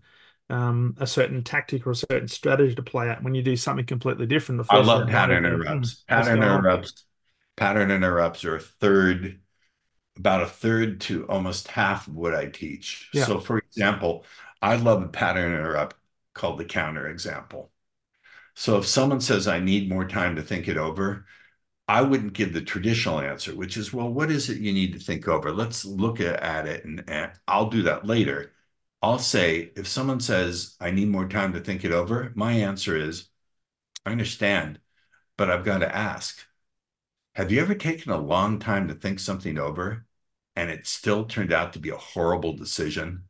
[0.50, 3.86] um, a certain tactic or a certain strategy to play out when you do something
[3.86, 4.66] completely different.
[4.70, 6.04] I love pattern interrupts.
[6.08, 7.06] Pattern interrupts.
[7.56, 9.40] Pattern interrupts are a third,
[10.18, 13.10] about a third to almost half of what I teach.
[13.14, 13.26] Yeah.
[13.26, 14.26] So, for example,
[14.62, 15.96] I love a pattern interrupt
[16.34, 17.72] called the counter example.
[18.56, 21.26] So, if someone says, I need more time to think it over,
[21.88, 25.00] I wouldn't give the traditional answer, which is, well, what is it you need to
[25.00, 25.52] think over?
[25.52, 28.54] Let's look at it and, and I'll do that later
[29.02, 32.98] I'll say, if someone says, I need more time to think it over, my answer
[32.98, 33.30] is,
[34.06, 34.80] I understand,
[35.38, 36.40] but I've got to ask,
[37.36, 40.06] have you ever taken a long time to think something over
[40.56, 43.24] and it still turned out to be a horrible decision?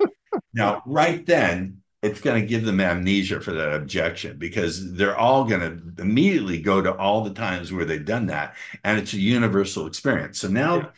[0.52, 5.44] now, right then, it's going to give them amnesia for that objection because they're all
[5.44, 8.54] going to immediately go to all the times where they've done that.
[8.82, 10.40] And it's a universal experience.
[10.40, 10.88] So now yeah.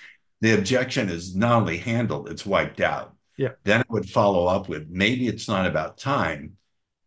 [0.41, 3.15] the objection is not only handled, it's wiped out.
[3.39, 3.53] Yeah.
[3.65, 6.59] Then I would follow up with maybe it's not about time,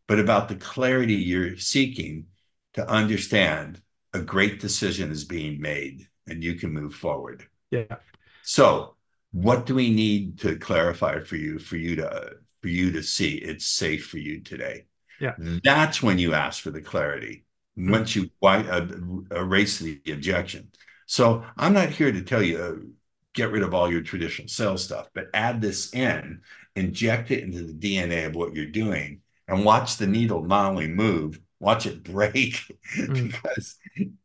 [0.07, 2.27] but about the clarity you're seeking
[2.73, 3.81] to understand
[4.13, 7.45] a great decision is being made and you can move forward.
[7.69, 7.97] Yeah.
[8.43, 8.95] So,
[9.33, 13.35] what do we need to clarify for you for you to for you to see
[13.35, 14.85] it's safe for you today?
[15.19, 15.35] Yeah.
[15.37, 17.45] That's when you ask for the clarity.
[17.77, 18.87] Once you uh,
[19.31, 20.71] erase the objection.
[21.05, 22.93] So, I'm not here to tell you
[23.33, 26.41] get rid of all your traditional sales stuff, but add this in,
[26.75, 30.87] inject it into the DNA of what you're doing, and watch the needle not only
[30.87, 32.59] move, watch it break.
[32.97, 33.31] Mm.
[33.31, 33.77] because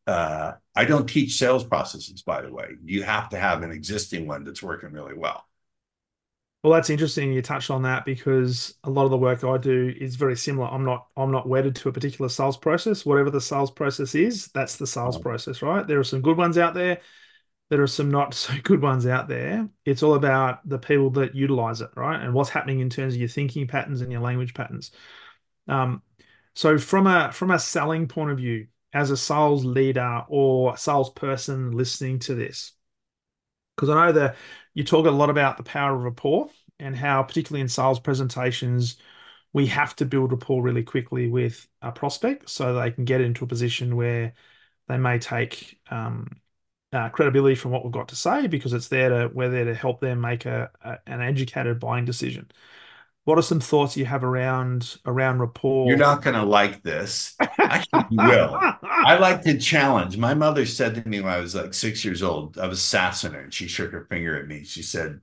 [0.09, 2.67] uh, I don't teach sales processes, by the way.
[2.85, 5.45] You have to have an existing one that's working really well.
[6.65, 7.33] Well, that's interesting.
[7.33, 10.67] You touched on that because a lot of the work I do is very similar.
[10.67, 13.07] I'm not I'm not wedded to a particular sales process.
[13.07, 15.21] Whatever the sales process is, that's the sales oh.
[15.21, 15.87] process, right?
[15.87, 17.01] There are some good ones out there
[17.71, 19.69] there are some not so good ones out there.
[19.85, 22.21] It's all about the people that utilize it, right?
[22.21, 24.91] And what's happening in terms of your thinking patterns and your language patterns.
[25.69, 26.03] Um,
[26.55, 31.73] so from a from a selling point of view, as a sales leader or salesperson
[31.73, 32.73] listening to this,
[33.77, 34.37] because I know that
[34.75, 36.49] you talk a lot about the power of rapport
[36.79, 38.97] and how, particularly in sales presentations,
[39.53, 43.45] we have to build rapport really quickly with a prospect so they can get into
[43.45, 44.35] a position where
[44.89, 46.29] they may take um,
[46.97, 49.75] uh, credibility from what we've got to say because it's there to we're there to
[49.75, 52.51] help them make a, a, an educated buying decision.
[53.25, 55.89] What are some thoughts you have around around rapport?
[55.89, 57.35] You're not going to like this.
[57.41, 58.57] I will.
[58.83, 60.17] I like to challenge.
[60.17, 63.33] My mother said to me when I was like six years old, I was sassing
[63.33, 64.63] her, and she shook her finger at me.
[64.65, 65.21] She said,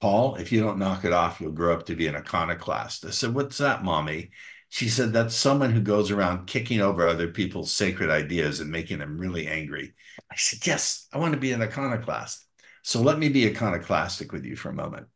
[0.00, 3.06] Paul, if you don't knock it off, you'll grow up to be an iconoclast.
[3.06, 4.30] I said, What's that, mommy?
[4.70, 8.98] She said, That's someone who goes around kicking over other people's sacred ideas and making
[9.00, 9.94] them really angry.
[10.30, 12.46] I said, Yes, I want to be an iconoclast.
[12.82, 15.08] So let me be iconoclastic with you for a moment.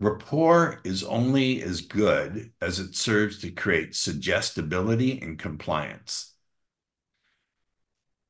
[0.00, 6.34] Rapport is only as good as it serves to create suggestibility and compliance.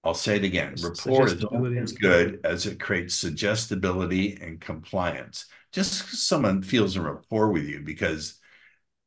[0.03, 0.75] I'll say it again.
[0.83, 5.47] Rapport is only as good as it creates suggestibility and compliance.
[5.73, 8.40] Just someone feels a rapport with you because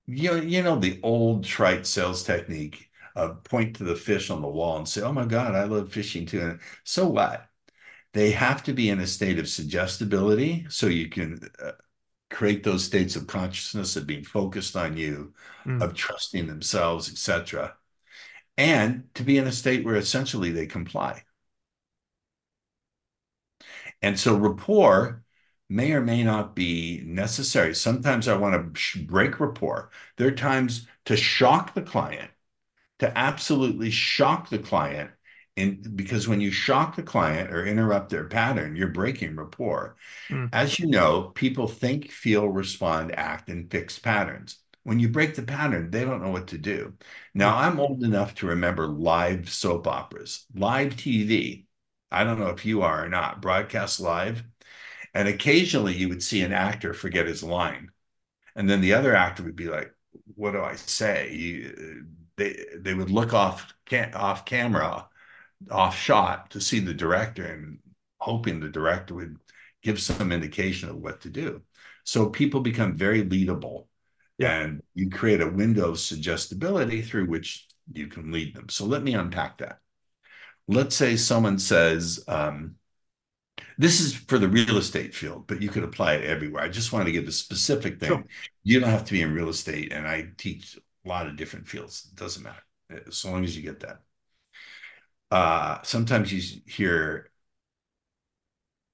[0.08, 4.42] you know, you know the old trite sales technique of point to the fish on
[4.42, 7.50] the wall and say, "Oh my God, I love fishing too." And so what?
[8.13, 11.74] They have to be in a state of suggestibility so you can uh,
[12.30, 15.34] create those states of consciousness of being focused on you,
[15.66, 15.82] mm.
[15.84, 17.76] of trusting themselves, etc.,
[18.58, 21.24] and to be in a state where essentially they comply.
[24.02, 25.22] And so rapport
[25.73, 27.73] may or may not be necessary.
[27.73, 29.89] Sometimes I want to break rapport.
[30.17, 32.29] There are times to shock the client,
[32.99, 35.09] to absolutely shock the client.
[35.57, 39.95] And because when you shock the client or interrupt their pattern, you're breaking rapport.
[40.29, 40.49] Mm.
[40.53, 44.59] As you know, people think, feel, respond, act in fixed patterns.
[44.83, 46.93] When you break the pattern, they don't know what to do.
[47.33, 51.65] Now, I'm old enough to remember live soap operas, live TV.
[52.12, 54.43] I don't know if you are or not, broadcast live
[55.13, 57.89] and occasionally you would see an actor forget his line.
[58.56, 59.93] And then the other actor would be like,
[60.36, 61.32] what do I say?
[61.32, 62.06] You,
[62.38, 63.73] they, they would look off,
[64.13, 65.08] off camera,
[65.71, 67.80] off shot to see the director and
[68.17, 69.38] hoping the director would
[69.82, 71.62] give some indication of what to do.
[72.04, 73.88] So people become very leadable
[74.38, 74.60] yeah.
[74.60, 78.69] and you create a window of suggestibility through which you can lead them.
[78.69, 79.80] So let me unpack that.
[80.67, 82.76] Let's say someone says, um,
[83.77, 86.63] this is for the real estate field, but you could apply it everywhere.
[86.63, 88.09] I just wanted to give a specific thing.
[88.09, 88.23] Sure.
[88.63, 91.67] You don't have to be in real estate, and I teach a lot of different
[91.67, 92.09] fields.
[92.12, 92.63] It doesn't matter
[93.07, 94.01] as long as you get that.
[95.31, 97.31] Uh, sometimes you hear,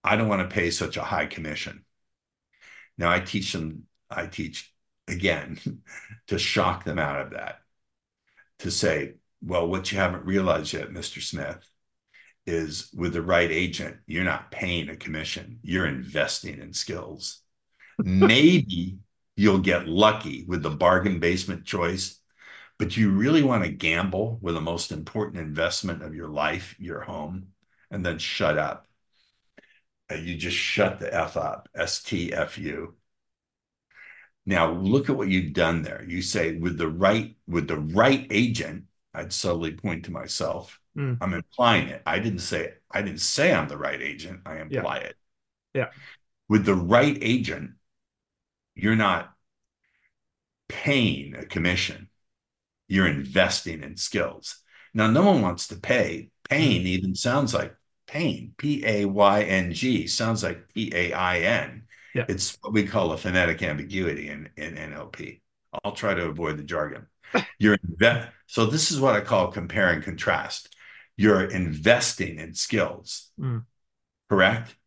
[0.04, 1.86] "I don't want to pay such a high commission."
[2.98, 3.88] Now I teach them.
[4.10, 4.74] I teach
[5.08, 5.60] again
[6.28, 7.62] to shock them out of that.
[8.60, 11.22] To say, "Well, what you haven't realized yet, Mr.
[11.22, 11.69] Smith,
[12.46, 17.42] is with the right agent, you're not paying a commission, you're investing in skills.
[18.00, 18.98] Maybe
[19.36, 22.20] you'll get lucky with the bargain basement choice,
[22.78, 27.02] but you really want to gamble with the most important investment of your life, your
[27.02, 27.48] home,
[27.92, 28.88] and then shut up.
[30.12, 32.96] Uh, you just shut the F up, S T F U.
[34.46, 36.04] Now look at what you've done there.
[36.08, 41.18] You say with the right with the right agent, I'd subtly point to myself Mm.
[41.22, 42.02] I'm implying it.
[42.06, 44.42] I didn't say I didn't say I'm the right agent.
[44.46, 45.04] I imply yeah.
[45.04, 45.16] it.
[45.74, 45.88] Yeah.
[46.50, 47.72] With the right agent,
[48.76, 49.34] you're not
[50.68, 52.10] paying a commission.
[52.88, 54.60] You're investing in skills.
[54.94, 56.32] Now, no one wants to pay.
[56.50, 56.88] Pain mm.
[56.88, 57.76] even sounds like
[58.08, 58.56] pain.
[58.58, 61.84] P A Y N G sounds like P A I N.
[62.14, 62.26] Yeah.
[62.28, 65.42] It's what we call a phonetic ambiguity in, in NLP.
[65.84, 67.06] I'll try to avoid the jargon.
[67.60, 70.76] You're inve- so this is what I call compare and contrast
[71.20, 73.66] you're investing in skills, mm.
[74.30, 74.78] correct?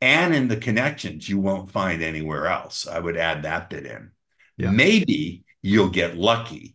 [0.00, 2.88] And in the connections you won't find anywhere else.
[2.88, 4.10] I would add that bit in.
[4.56, 4.72] Yeah.
[4.72, 6.74] Maybe you'll get lucky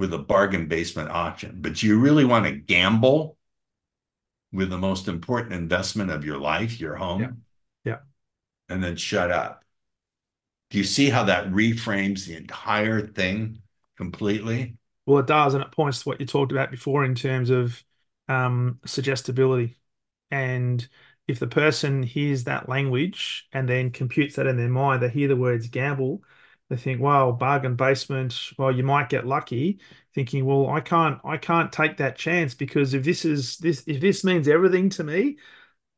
[0.00, 3.36] with a bargain basement option, but you really want to gamble
[4.52, 7.20] with the most important investment of your life, your home.
[7.20, 7.28] Yeah.
[7.84, 7.98] yeah.
[8.68, 9.64] And then shut up.
[10.70, 13.62] Do you see how that reframes the entire thing
[13.96, 14.74] completely?
[15.06, 15.54] Well, it does.
[15.54, 17.84] And it points to what you talked about before in terms of
[18.28, 19.76] um, suggestibility.
[20.30, 20.86] And
[21.28, 25.28] if the person hears that language and then computes that in their mind, they hear
[25.28, 26.22] the words gamble,
[26.68, 28.34] they think, "Well, bargain basement.
[28.58, 29.80] Well, you might get lucky."
[30.14, 34.00] Thinking, "Well, I can't, I can't take that chance because if this is this, if
[34.00, 35.38] this means everything to me,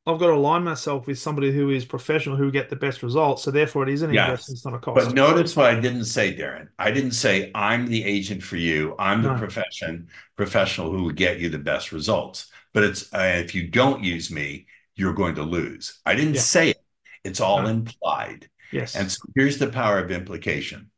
[0.06, 3.42] I've got to align myself with somebody who is professional, who get the best results.
[3.42, 4.28] So therefore, it is an yes.
[4.28, 5.06] investment, it's not a cost.
[5.06, 6.68] But notice what I didn't say, Darren.
[6.78, 8.94] I didn't say I'm the agent for you.
[8.98, 9.38] I'm the no.
[9.38, 12.50] profession professional who will get you the best results.
[12.74, 16.00] But it's uh, if you don't use me, you're going to lose.
[16.04, 16.40] I didn't yeah.
[16.40, 16.84] say it.
[17.24, 17.68] It's all no.
[17.68, 18.50] implied.
[18.72, 18.96] Yes.
[18.96, 20.90] And so here's the power of implication.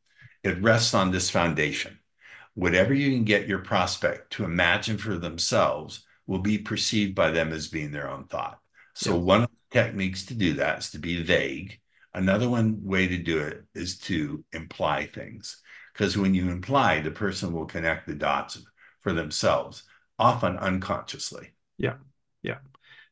[0.43, 2.01] It rests on this foundation.
[2.55, 7.53] Whatever you can get your prospect to imagine for themselves will be perceived by them
[7.53, 8.59] as being their own thought.
[8.97, 9.19] So yeah.
[9.19, 11.79] one of the techniques to do that is to be vague.
[12.15, 15.61] Another one way to do it is to imply things.
[15.93, 18.59] Because when you imply, the person will connect the dots
[19.03, 19.83] for themselves,
[20.19, 21.53] often unconsciously.
[21.77, 21.97] Yeah.
[22.43, 22.59] Yeah.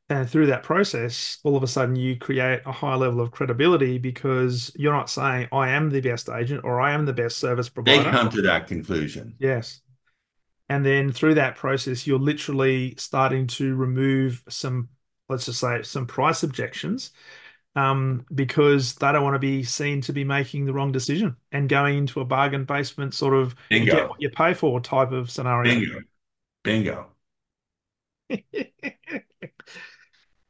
[0.09, 3.99] And through that process, all of a sudden you create a high level of credibility
[3.99, 7.69] because you're not saying, I am the best agent or I am the best service
[7.69, 8.05] provider.
[8.05, 9.35] They come to that conclusion.
[9.39, 9.81] Yes.
[10.71, 14.89] And then through that process, you're literally starting to remove some,
[15.29, 17.11] let's just say, some price objections
[17.77, 21.69] um, because they don't want to be seen to be making the wrong decision and
[21.69, 25.75] going into a bargain basement sort of get what you pay for type of scenario.
[25.75, 26.01] Bingo.
[26.63, 27.07] Bingo.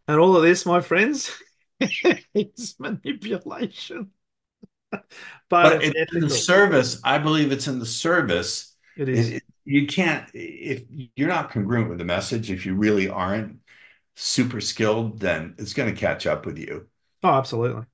[0.06, 1.30] And all of this, my friends,
[2.34, 4.10] is manipulation.
[4.92, 5.04] But
[5.48, 7.00] But it's it's in the service.
[7.02, 8.74] I believe it's in the service.
[8.96, 9.28] It It- is.
[9.30, 10.82] it- you can't, if
[11.16, 13.60] you're not congruent with the message, if you really aren't
[14.16, 16.88] super skilled, then it's going to catch up with you
[17.22, 17.86] Oh, absolutely.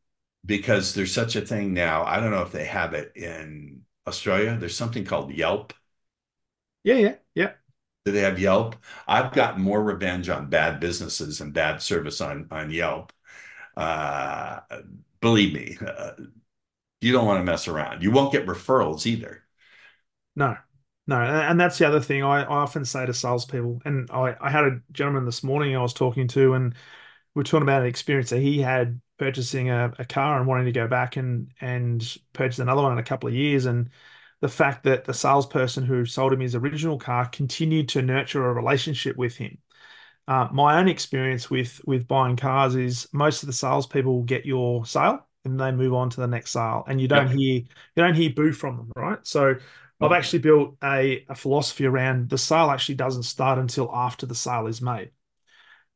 [0.45, 2.05] because there's such a thing now.
[2.05, 4.57] I don't know if they have it in Australia.
[4.59, 5.73] There's something called Yelp.
[6.85, 7.53] Yeah, yeah, yeah.
[8.05, 8.77] Do they have Yelp?
[9.07, 13.13] I've gotten more revenge on bad businesses and bad service on on Yelp.
[13.77, 14.61] Uh,
[15.21, 16.13] believe me, uh,
[17.01, 18.03] you don't want to mess around.
[18.03, 19.45] You won't get referrals either.
[20.35, 20.57] No,
[21.11, 21.21] no.
[21.21, 23.83] And that's the other thing I, I often say to salespeople.
[23.85, 26.73] And I, I had a gentleman this morning I was talking to, and
[27.35, 30.67] we are talking about an experience that he had purchasing a, a car and wanting
[30.67, 33.67] to go back and and purchase another one in a couple of years.
[33.67, 33.91] And
[34.41, 38.55] the fact that the salesperson who sold him his original car continued to nurture a
[38.55, 39.59] relationship with him.
[40.29, 44.47] Uh, my own experience with with buying cars is most of the salespeople will get
[44.47, 47.67] your sale and they move on to the next sale, and you don't hear you
[47.97, 49.19] don't hear boo from them, right?
[49.27, 49.57] So
[50.01, 54.35] I've actually built a, a philosophy around the sale actually doesn't start until after the
[54.35, 55.11] sale is made.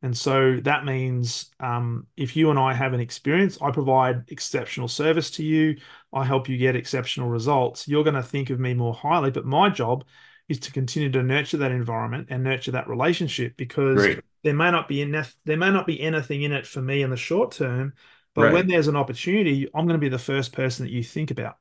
[0.02, 4.86] And so that means um, if you and I have an experience, I provide exceptional
[4.86, 5.78] service to you,
[6.12, 9.30] I help you get exceptional results, you're going to think of me more highly.
[9.30, 10.04] But my job
[10.46, 14.20] is to continue to nurture that environment and nurture that relationship because Great.
[14.42, 17.08] there may not be enough, there may not be anything in it for me in
[17.08, 17.94] the short term,
[18.34, 21.30] but when there's an opportunity, I'm going to be the first person that you think
[21.30, 21.56] about.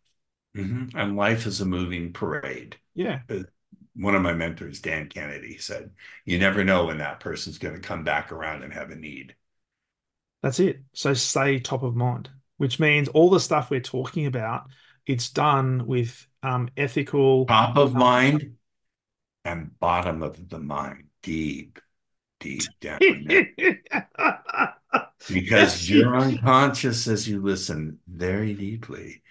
[0.56, 0.92] Mhm.
[0.96, 2.78] And life is a moving parade.
[2.96, 3.22] Yeah,
[3.96, 5.92] One of my mentors, Dan Kennedy, said,
[6.26, 9.36] You never know when that person's going to come back around and have a need.
[10.42, 10.82] that's it.
[10.94, 14.64] So stay top of mind, which means all the stuff we're talking about,
[15.06, 17.46] it's done with um, ethical.
[17.46, 18.56] Top of mind
[19.46, 21.80] and bottom of the mind, deep,
[22.40, 23.00] deep down.
[25.30, 29.23] Because Yes, your you- unconscious, as you listen very deeply,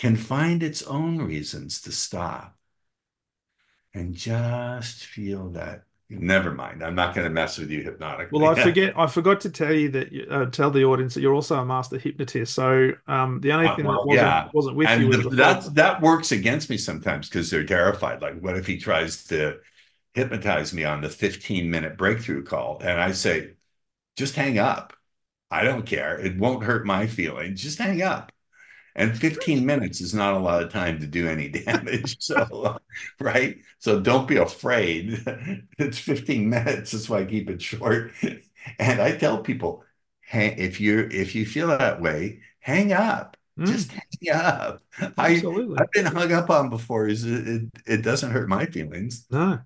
[0.00, 2.58] can find its own reasons to stop
[3.94, 5.84] and just feel that.
[6.08, 6.82] Never mind.
[6.82, 8.32] I'm not going to mess with you hypnotically.
[8.32, 8.96] Well, I forget.
[8.96, 10.30] I forgot to tell you that.
[10.30, 12.54] Uh, tell the audience that you're also a master hypnotist.
[12.54, 14.50] So um, the only Uh, thing well, that wasn't yeah.
[14.52, 18.22] wasn't with you and the that that works against me sometimes because they're terrified.
[18.22, 19.58] Like, what if he tries to
[20.14, 22.78] hypnotize me on the 15 minute breakthrough call?
[22.82, 23.54] And I say,
[24.16, 24.94] just hang up.
[25.50, 26.18] I don't care.
[26.20, 27.62] It won't hurt my feelings.
[27.62, 28.32] Just hang up.
[28.96, 32.16] And 15 minutes is not a lot of time to do any damage.
[32.20, 32.78] So, uh,
[33.20, 33.58] right?
[33.78, 35.22] So don't be afraid.
[35.78, 36.92] It's 15 minutes.
[36.92, 38.12] That's why I keep it short.
[38.78, 39.84] And I tell people,
[40.20, 43.36] hey, if you if you feel that way, hang up.
[43.58, 44.82] Mm, Just hang up.
[45.16, 47.08] I absolutely I've been hung up on before.
[47.08, 49.26] Is it, it it doesn't hurt my feelings.
[49.30, 49.60] no,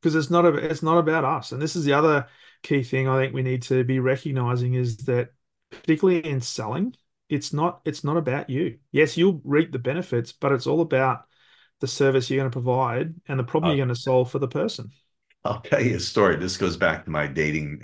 [0.00, 1.52] because it's not a, it's not about us.
[1.52, 2.28] And this is the other
[2.62, 5.30] key thing I think we need to be recognizing is that
[5.70, 6.96] particularly in selling,
[7.28, 8.78] it's not it's not about you.
[8.92, 11.26] Yes, you'll reap the benefits, but it's all about
[11.80, 14.38] the service you're going to provide and the problem Uh, you're going to solve for
[14.38, 14.92] the person.
[15.44, 16.36] I'll tell you a story.
[16.36, 17.82] This goes back to my dating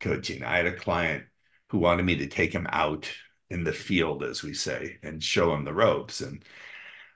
[0.00, 0.42] coaching.
[0.44, 1.24] I had a client
[1.70, 3.08] who wanted me to take him out
[3.50, 6.20] in the field, as we say, and show him the ropes.
[6.20, 6.44] And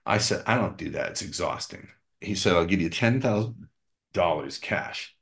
[0.07, 1.13] I said, I don't do that.
[1.13, 1.89] It's exhausting.
[2.21, 5.17] He said, I'll give you $10,000 cash.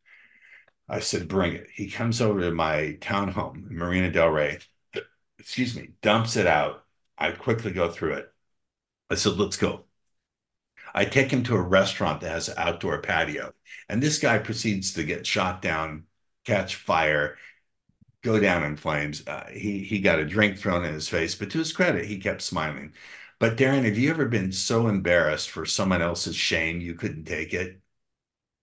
[0.88, 1.68] I said, bring it.
[1.74, 4.58] He comes over to my townhome in Marina Del Rey,
[5.40, 6.84] excuse me, dumps it out.
[7.18, 8.32] I quickly go through it.
[9.10, 9.86] I said, let's go.
[10.94, 13.52] I take him to a restaurant that has an outdoor patio,
[13.88, 16.06] and this guy proceeds to get shot down,
[16.44, 17.38] catch fire,
[18.22, 19.26] go down in flames.
[19.26, 22.18] Uh, he he got a drink thrown in his face, but to his credit, he
[22.20, 22.94] kept smiling.
[23.40, 27.54] But Darren, have you ever been so embarrassed for someone else's shame you couldn't take
[27.54, 27.80] it?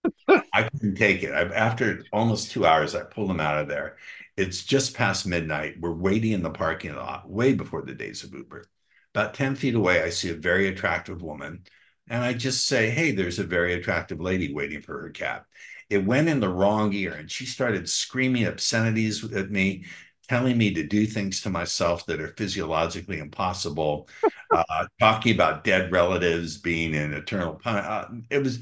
[0.52, 1.32] I couldn't take it.
[1.32, 3.96] I, after almost two hours, I pulled him out of there.
[4.38, 5.80] It's just past midnight.
[5.80, 8.64] We're waiting in the parking lot, way before the days of Uber.
[9.12, 11.64] About 10 feet away, I see a very attractive woman.
[12.08, 15.42] And I just say, Hey, there's a very attractive lady waiting for her cab.
[15.90, 19.86] It went in the wrong ear, and she started screaming obscenities at me,
[20.28, 24.08] telling me to do things to myself that are physiologically impossible,
[24.54, 27.76] uh, talking about dead relatives being in eternal pun.
[27.76, 28.60] Uh, it was,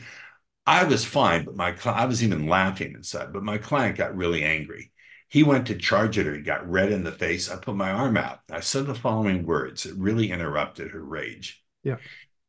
[0.66, 3.32] I was fine, but my I was even laughing inside.
[3.32, 4.92] But my client got really angry,
[5.36, 6.34] He went to charge at her.
[6.34, 7.50] He got red in the face.
[7.50, 8.40] I put my arm out.
[8.50, 9.84] I said the following words.
[9.84, 11.62] It really interrupted her rage.
[11.82, 11.98] Yeah.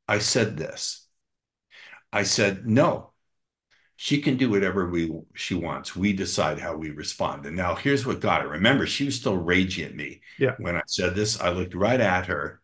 [0.07, 1.05] I said this.
[2.13, 3.11] I said, no,
[3.97, 5.97] she can do whatever we she wants.
[5.97, 7.45] We decide how we respond.
[7.45, 8.47] And now here's what got it.
[8.47, 10.21] Remember, she was still raging at me.
[10.39, 10.55] Yeah.
[10.57, 12.61] When I said this, I looked right at her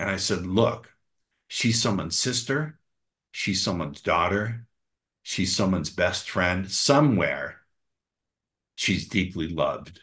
[0.00, 0.92] and I said, look,
[1.46, 2.80] she's someone's sister,
[3.30, 4.66] she's someone's daughter,
[5.22, 6.68] she's someone's best friend.
[6.68, 7.59] Somewhere
[8.80, 10.00] she's deeply loved.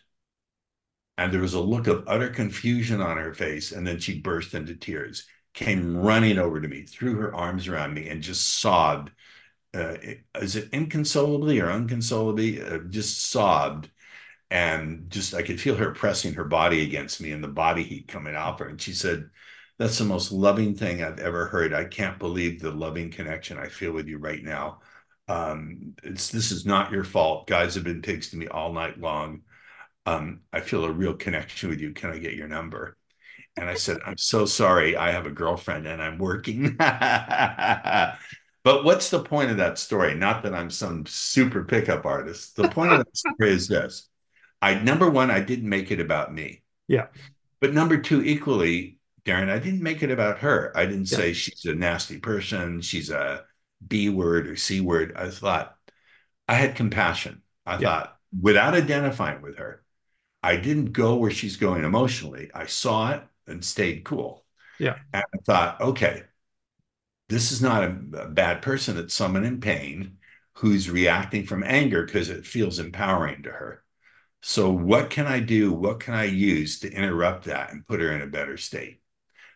[1.18, 3.72] And there was a look of utter confusion on her face.
[3.72, 7.94] And then she burst into tears, came running over to me, threw her arms around
[7.96, 9.12] me, and just sobbed
[9.74, 9.98] uh,
[10.42, 12.62] is it inconsolably or unconsolably?
[12.62, 13.90] Uh, just sobbed.
[14.50, 18.08] And just, I could feel her pressing her body against me and the body heat
[18.08, 18.68] coming off her.
[18.68, 19.30] And she said,
[19.78, 21.74] That's the most loving thing I've ever heard.
[21.74, 24.80] I can't believe the loving connection I feel with you right now.
[25.28, 27.48] Um, it's this is not your fault.
[27.48, 29.42] Guys have been texting me all night long.
[30.06, 31.92] Um, I feel a real connection with you.
[31.92, 32.96] Can I get your number?
[33.58, 34.96] And I said, I'm so sorry.
[34.96, 36.78] I have a girlfriend and I'm working.
[38.68, 40.14] But what's the point of that story?
[40.14, 42.58] Not that I'm some super pickup artist.
[42.58, 44.10] The point of that story is this.
[44.62, 46.64] I number one, I didn't make it about me.
[46.86, 47.06] Yeah.
[47.62, 50.74] But number two, equally, Darren, I didn't make it about her.
[50.76, 51.18] I didn't yeah.
[51.18, 53.46] say she's a nasty person, she's a
[53.86, 55.14] B word or C word.
[55.16, 55.76] I thought
[56.48, 57.42] I had compassion.
[57.66, 57.80] I yeah.
[57.80, 59.84] thought without identifying with her,
[60.44, 62.50] I didn't go where she's going emotionally.
[62.54, 64.46] I saw it and stayed cool.
[64.80, 64.96] Yeah.
[65.14, 66.24] And I thought, okay,
[67.30, 68.98] this is not a, a bad person.
[68.98, 70.18] It's someone in pain
[70.54, 73.84] who's reacting from anger because it feels empowering to her.
[74.42, 75.74] So, what can I do?
[75.74, 79.02] What can I use to interrupt that and put her in a better state?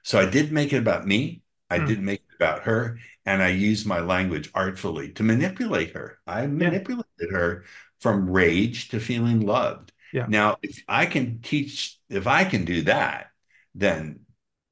[0.03, 1.43] So, I did make it about me.
[1.69, 1.86] I hmm.
[1.86, 2.98] did make it about her.
[3.26, 6.18] And I used my language artfully to manipulate her.
[6.26, 7.38] I manipulated yeah.
[7.38, 7.66] her
[8.00, 9.92] from rage to feeling loved.
[10.12, 10.26] Yeah.
[10.28, 13.28] Now, if I can teach, if I can do that,
[13.76, 14.22] then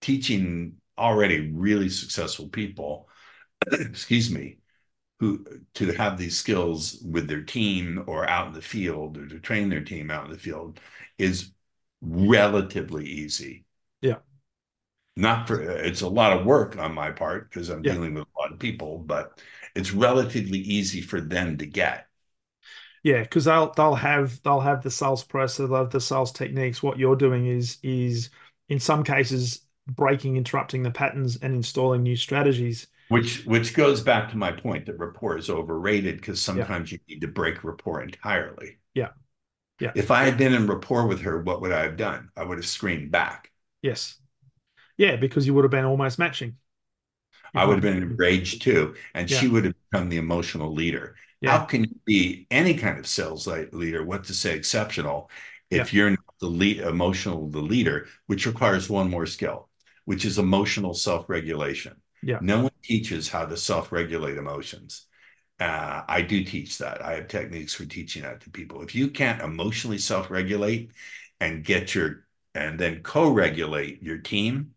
[0.01, 3.07] teaching already really successful people,
[3.71, 4.57] excuse me,
[5.19, 5.45] who
[5.75, 9.69] to have these skills with their team or out in the field or to train
[9.69, 10.79] their team out in the field
[11.17, 11.51] is
[12.01, 13.65] relatively easy.
[14.01, 14.19] Yeah.
[15.19, 17.93] Not for it's a lot of work on my part because I'm yeah.
[17.93, 19.41] dealing with a lot of people, but
[19.75, 22.07] it's relatively easy for them to get.
[23.03, 26.81] Yeah, because they'll they'll have they'll have the sales process, they'll have the sales techniques.
[26.81, 28.29] What you're doing is is
[28.69, 32.87] in some cases breaking, interrupting the patterns, and installing new strategies.
[33.09, 36.99] Which which goes back to my point that rapport is overrated because sometimes yeah.
[37.07, 38.77] you need to break rapport entirely.
[38.93, 39.09] Yeah.
[39.81, 39.91] Yeah.
[39.95, 42.29] If I had been in rapport with her, what would I have done?
[42.37, 43.51] I would have screamed back.
[43.81, 44.18] Yes.
[44.99, 46.57] Yeah, because you would have been almost matching.
[47.55, 48.93] I would have been enraged too.
[49.15, 49.39] And yeah.
[49.39, 51.15] she would have become the emotional leader.
[51.41, 51.57] Yeah.
[51.57, 55.31] How can you be any kind of sales leader, what to say, exceptional,
[55.71, 55.97] if yeah.
[55.97, 59.69] you're not the lead, emotional, the leader, which requires one more skill
[60.09, 61.95] which is emotional self-regulation.
[62.23, 62.39] Yeah.
[62.41, 65.05] No one teaches how to self-regulate emotions.
[65.59, 67.05] Uh, I do teach that.
[67.05, 68.81] I have techniques for teaching that to people.
[68.81, 70.93] If you can't emotionally self-regulate
[71.39, 72.25] and get your
[72.55, 74.71] and then co-regulate your team,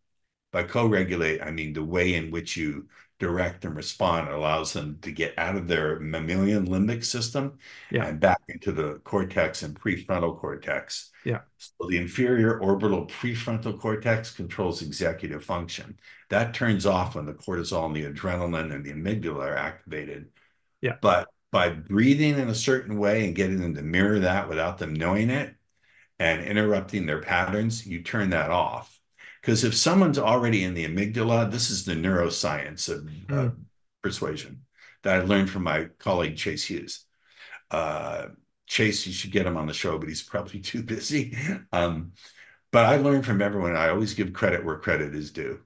[0.53, 2.87] by co-regulate, I mean the way in which you
[3.19, 7.57] direct and respond allows them to get out of their mammalian limbic system
[7.91, 8.07] yeah.
[8.07, 11.11] and back into the cortex and prefrontal cortex.
[11.25, 11.43] Yeah.
[11.57, 16.01] So the inferior orbital prefrontal cortex controls executive function.
[16.31, 20.31] That turns off when the cortisol and the adrenaline and the amygdala are activated.
[20.81, 20.97] Yeah.
[21.01, 24.95] But by breathing in a certain way and getting them to mirror that without them
[24.95, 25.55] knowing it
[26.19, 28.99] and interrupting their patterns, you turn that off
[29.43, 33.31] because if someone's already in the amygdala, this is the neuroscience of mm.
[33.31, 33.51] uh,
[34.01, 34.63] persuasion
[35.03, 37.05] that I learned from my colleague Chase Hughes.
[37.71, 38.27] Uh,
[38.67, 41.37] Chase, you should get him on the show, but he's probably too busy.
[41.73, 42.13] Um,
[42.71, 43.77] but I learned from everyone.
[43.77, 45.61] I always give credit where credit is due.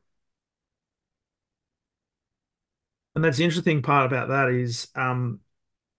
[3.14, 5.41] And that's the interesting part about that is um,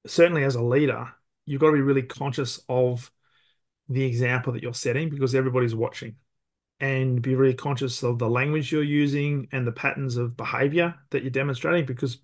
[0.06, 1.14] certainly as a leader,
[1.46, 3.12] you've got to be really conscious of
[3.88, 6.16] the example that you're setting because everybody's watching
[6.80, 11.24] and be really conscious of the language you're using and the patterns of behavior that
[11.24, 12.20] you're demonstrating because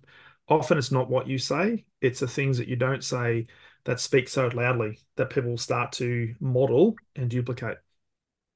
[0.48, 3.46] often it's not what you say it's the things that you don't say
[3.84, 7.78] that speak so loudly that people start to model and duplicate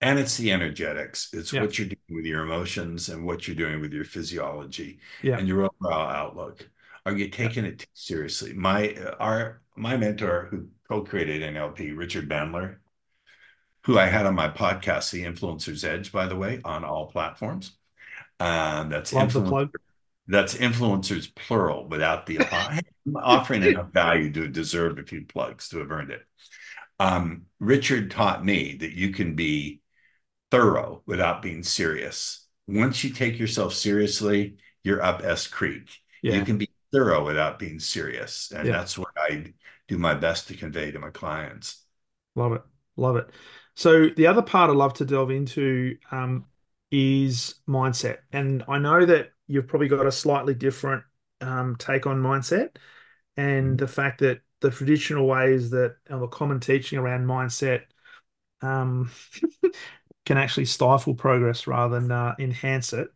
[0.01, 1.61] and it's the energetics it's yeah.
[1.61, 5.39] what you're doing with your emotions and what you're doing with your physiology yeah.
[5.39, 6.69] and your overall outlook
[7.07, 7.71] are you taking yeah.
[7.71, 12.77] it seriously my uh, our my mentor who co-created nlp richard bandler
[13.85, 17.73] who I had on my podcast, The Influencer's Edge, by the way, on all platforms.
[18.41, 19.71] Um, that's influencer,
[20.27, 22.39] that's influencers plural without the
[23.17, 26.23] offering enough value to deserve a few plugs to have earned it.
[27.01, 29.81] Um, Richard taught me that you can be
[30.51, 32.47] thorough without being serious.
[32.67, 35.89] Once you take yourself seriously, you're up S Creek.
[36.23, 36.35] Yeah.
[36.35, 38.53] You can be thorough without being serious.
[38.55, 38.73] And yeah.
[38.73, 39.53] that's what I
[39.87, 41.85] do my best to convey to my clients.
[42.35, 42.63] Love it.
[42.97, 43.31] Love it.
[43.79, 46.47] So the other part I love to delve into um,
[46.91, 48.17] is mindset.
[48.33, 51.05] And I know that you've probably got a slightly different
[51.41, 52.71] um, take on mindset
[53.37, 53.77] and mm-hmm.
[53.77, 57.83] the fact that the traditional ways that or the common teaching around mindset
[58.63, 59.13] um,
[60.27, 63.13] can actually stifle progress rather than uh, enhance it.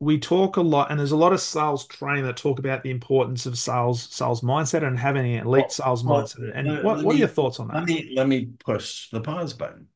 [0.00, 2.90] We talk a lot, and there's a lot of sales training that talk about the
[2.90, 6.52] importance of sales sales mindset and having an elite well, sales well, mindset.
[6.54, 7.78] And let, what, what me, are your thoughts on that?
[7.78, 9.88] Let me let me push the pause button.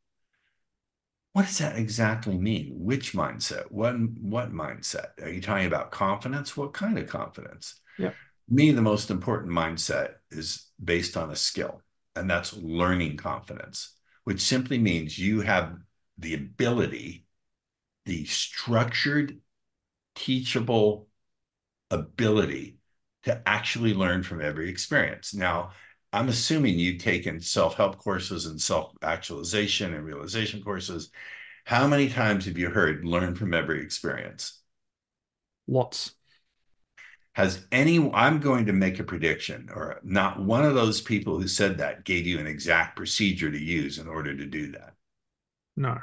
[1.34, 2.74] What does that exactly mean?
[2.74, 3.70] Which mindset?
[3.70, 5.22] What what mindset?
[5.22, 6.56] Are you talking about confidence?
[6.56, 7.80] What kind of confidence?
[7.96, 8.10] Yeah.
[8.48, 11.80] Me, the most important mindset is based on a skill,
[12.16, 13.94] and that's learning confidence,
[14.24, 15.76] which simply means you have
[16.18, 17.24] the ability,
[18.04, 19.38] the structured,
[20.14, 21.08] teachable
[21.90, 22.78] ability
[23.24, 25.34] to actually learn from every experience.
[25.34, 25.70] Now,
[26.12, 31.10] I'm assuming you've taken self help courses and self actualization and realization courses.
[31.64, 34.60] How many times have you heard learn from every experience?
[35.66, 36.12] Lots.
[37.34, 41.48] Has any, I'm going to make a prediction, or not one of those people who
[41.48, 44.92] said that gave you an exact procedure to use in order to do that?
[45.76, 45.98] No.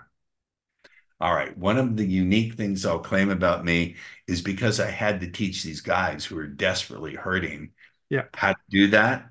[1.20, 1.56] All right.
[1.58, 3.96] One of the unique things I'll claim about me
[4.28, 7.72] is because I had to teach these guys who are desperately hurting
[8.10, 8.24] yeah.
[8.34, 9.30] how to do that.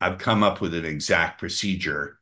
[0.00, 2.18] I've come up with an exact procedure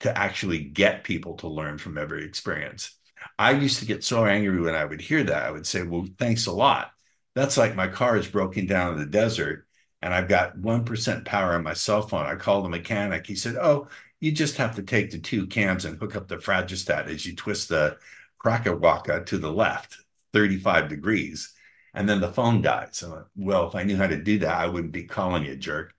[0.00, 2.96] to actually get people to learn from every experience.
[3.38, 5.44] I used to get so angry when I would hear that.
[5.44, 6.92] I would say, Well, thanks a lot.
[7.34, 9.66] That's like my car is broken down in the desert
[10.02, 12.26] and I've got 1% power on my cell phone.
[12.26, 13.26] I called the mechanic.
[13.26, 13.88] He said, Oh,
[14.20, 17.34] you just have to take the two cams and hook up the phragostat as you
[17.34, 17.96] twist the
[18.44, 19.96] Krakawaka to the left,
[20.32, 21.52] 35 degrees.
[21.94, 22.90] And then the phone dies.
[22.92, 25.56] So, well, if I knew how to do that, I wouldn't be calling you, a
[25.56, 25.94] jerk.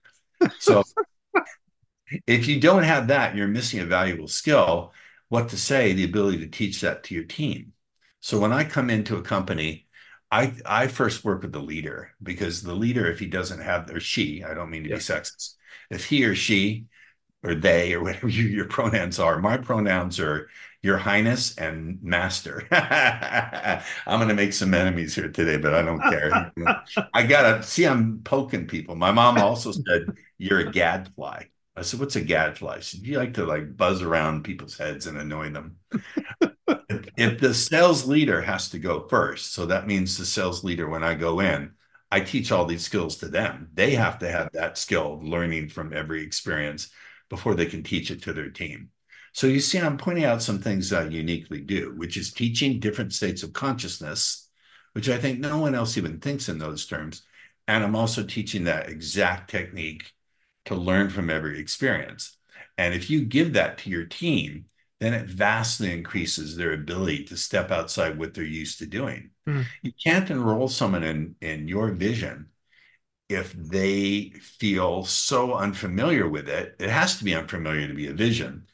[0.58, 0.82] So
[2.26, 4.92] if you don't have that, you're missing a valuable skill.
[5.28, 7.72] What to say, the ability to teach that to your team.
[8.20, 9.86] So when I come into a company,
[10.30, 14.00] I I first work with the leader because the leader, if he doesn't have or
[14.00, 14.96] she, I don't mean to yeah.
[14.96, 15.54] be sexist,
[15.90, 16.86] if he or she
[17.42, 19.40] or they or whatever you, your pronouns are.
[19.40, 20.48] My pronouns are
[20.86, 22.66] your highness and master.
[22.70, 26.52] I'm going to make some enemies here today, but I don't care.
[27.12, 28.94] I got to see, I'm poking people.
[28.94, 30.06] My mom also said,
[30.38, 31.46] You're a gadfly.
[31.74, 32.78] I said, What's a gadfly?
[32.80, 35.78] She said, You like to like buzz around people's heads and annoy them.
[36.88, 40.88] if, if the sales leader has to go first, so that means the sales leader,
[40.88, 41.72] when I go in,
[42.12, 43.70] I teach all these skills to them.
[43.74, 46.90] They have to have that skill of learning from every experience
[47.28, 48.90] before they can teach it to their team.
[49.36, 53.12] So you see, I'm pointing out some things I uniquely do, which is teaching different
[53.12, 54.48] states of consciousness,
[54.94, 57.20] which I think no one else even thinks in those terms.
[57.68, 60.14] And I'm also teaching that exact technique
[60.64, 62.38] to learn from every experience.
[62.78, 64.64] And if you give that to your team,
[65.00, 69.32] then it vastly increases their ability to step outside what they're used to doing.
[69.46, 69.66] Mm.
[69.82, 72.46] You can't enroll someone in, in your vision
[73.28, 78.12] if they feel so unfamiliar with it, it has to be unfamiliar to be a
[78.12, 78.66] vision.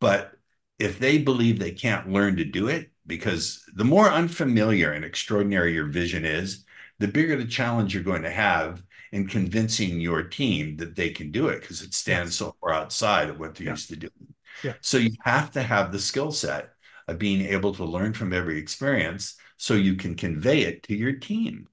[0.00, 0.32] But
[0.78, 5.72] if they believe they can't learn to do it, because the more unfamiliar and extraordinary
[5.72, 6.64] your vision is,
[6.98, 8.82] the bigger the challenge you're going to have
[9.12, 13.30] in convincing your team that they can do it because it stands so far outside
[13.30, 13.72] of what they're yeah.
[13.72, 14.34] used to doing.
[14.64, 14.74] Yeah.
[14.80, 16.70] So you have to have the skill set
[17.06, 21.12] of being able to learn from every experience so you can convey it to your
[21.12, 21.68] team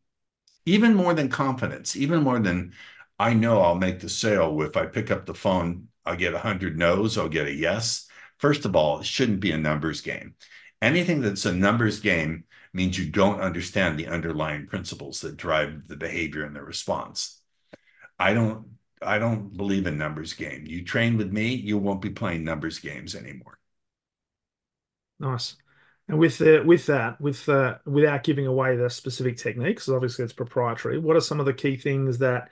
[0.65, 2.73] even more than confidence, even more than
[3.19, 4.61] I know I'll make the sale.
[4.61, 8.07] If I pick up the phone, I'll get 100 no's, I'll get a yes.
[8.43, 10.35] First of all, it shouldn't be a numbers game.
[10.81, 15.95] Anything that's a numbers game means you don't understand the underlying principles that drive the
[15.95, 17.39] behavior and the response.
[18.19, 18.65] I don't
[19.01, 20.65] I don't believe in numbers game.
[20.67, 23.59] You train with me, you won't be playing numbers games anymore.
[25.21, 25.55] Nice.
[26.09, 30.33] And with the, with that, with uh, without giving away the specific techniques, obviously it's
[30.33, 30.97] proprietary.
[30.99, 32.49] What are some of the key things that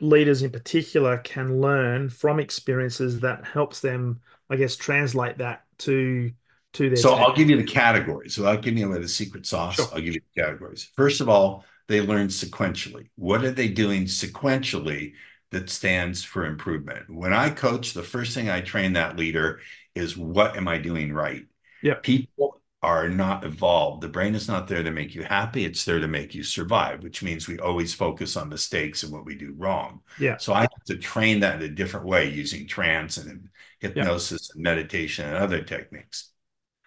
[0.00, 4.20] leaders in particular can learn from experiences that helps them,
[4.50, 6.32] I guess, translate that to
[6.74, 6.96] to their.
[6.96, 7.14] So?
[7.14, 8.34] I'll give you the categories.
[8.34, 9.76] So I'll give you the secret sauce.
[9.76, 9.86] Sure.
[9.92, 10.90] I'll give you the categories.
[10.96, 13.08] First of all, they learn sequentially.
[13.16, 15.14] What are they doing sequentially
[15.50, 17.08] that stands for improvement?
[17.08, 19.60] When I coach, the first thing I train that leader
[19.94, 21.46] is what am I doing right?
[21.82, 21.94] Yeah.
[22.02, 24.02] People are not evolved.
[24.02, 25.64] The brain is not there to make you happy.
[25.64, 29.24] It's there to make you survive, which means we always focus on mistakes and what
[29.24, 30.00] we do wrong.
[30.18, 30.36] Yeah.
[30.36, 33.48] So I have to train that in a different way using trance and
[33.84, 34.56] hypnosis yeah.
[34.56, 36.30] and meditation and other techniques.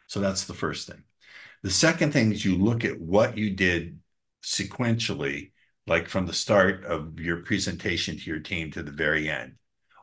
[0.07, 1.03] So that's the first thing.
[1.63, 3.99] The second thing is you look at what you did
[4.43, 5.51] sequentially,
[5.85, 9.55] like from the start of your presentation to your team to the very end.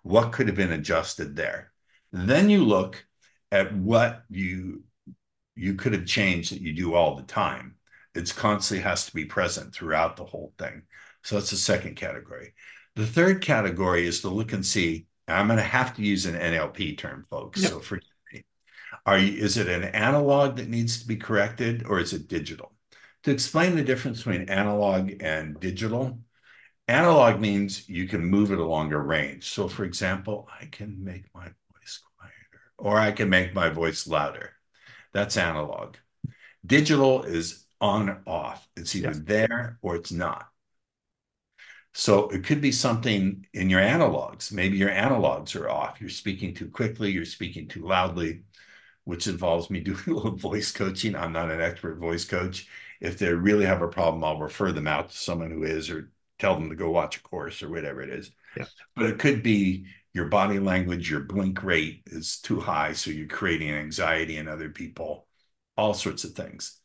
[0.02, 1.72] What could have been adjusted there?
[2.12, 3.04] Then you look
[3.50, 4.84] at what you
[5.56, 7.76] you could have changed that you do all the time.
[8.14, 10.82] It's constantly has to be present throughout the whole thing.
[11.22, 12.54] So that's the second category.
[12.96, 15.06] The third category is to look and see.
[15.28, 17.62] I'm going to have to use an NLP term, folks.
[17.62, 17.70] Yep.
[17.70, 18.44] So forgive me.
[19.06, 22.72] Are you, is it an analog that needs to be corrected or is it digital?
[23.24, 26.18] To explain the difference between analog and digital,
[26.88, 29.48] analog means you can move it along a range.
[29.48, 34.06] So, for example, I can make my voice quieter or I can make my voice
[34.06, 34.52] louder.
[35.12, 35.96] That's analog.
[36.66, 38.68] Digital is on off.
[38.76, 40.48] It's either there or it's not.
[41.94, 44.50] So it could be something in your analogs.
[44.52, 46.00] Maybe your analogs are off.
[46.00, 48.42] You're speaking too quickly, you're speaking too loudly,
[49.04, 51.14] which involves me doing a little voice coaching.
[51.14, 52.68] I'm not an expert voice coach.
[53.00, 56.10] If they really have a problem, I'll refer them out to someone who is or
[56.38, 58.30] tell them to go watch a course or whatever it is.
[58.56, 58.66] Yeah.
[58.96, 62.92] But it could be your body language, your blink rate is too high.
[62.92, 65.26] So you're creating anxiety in other people,
[65.76, 66.80] all sorts of things.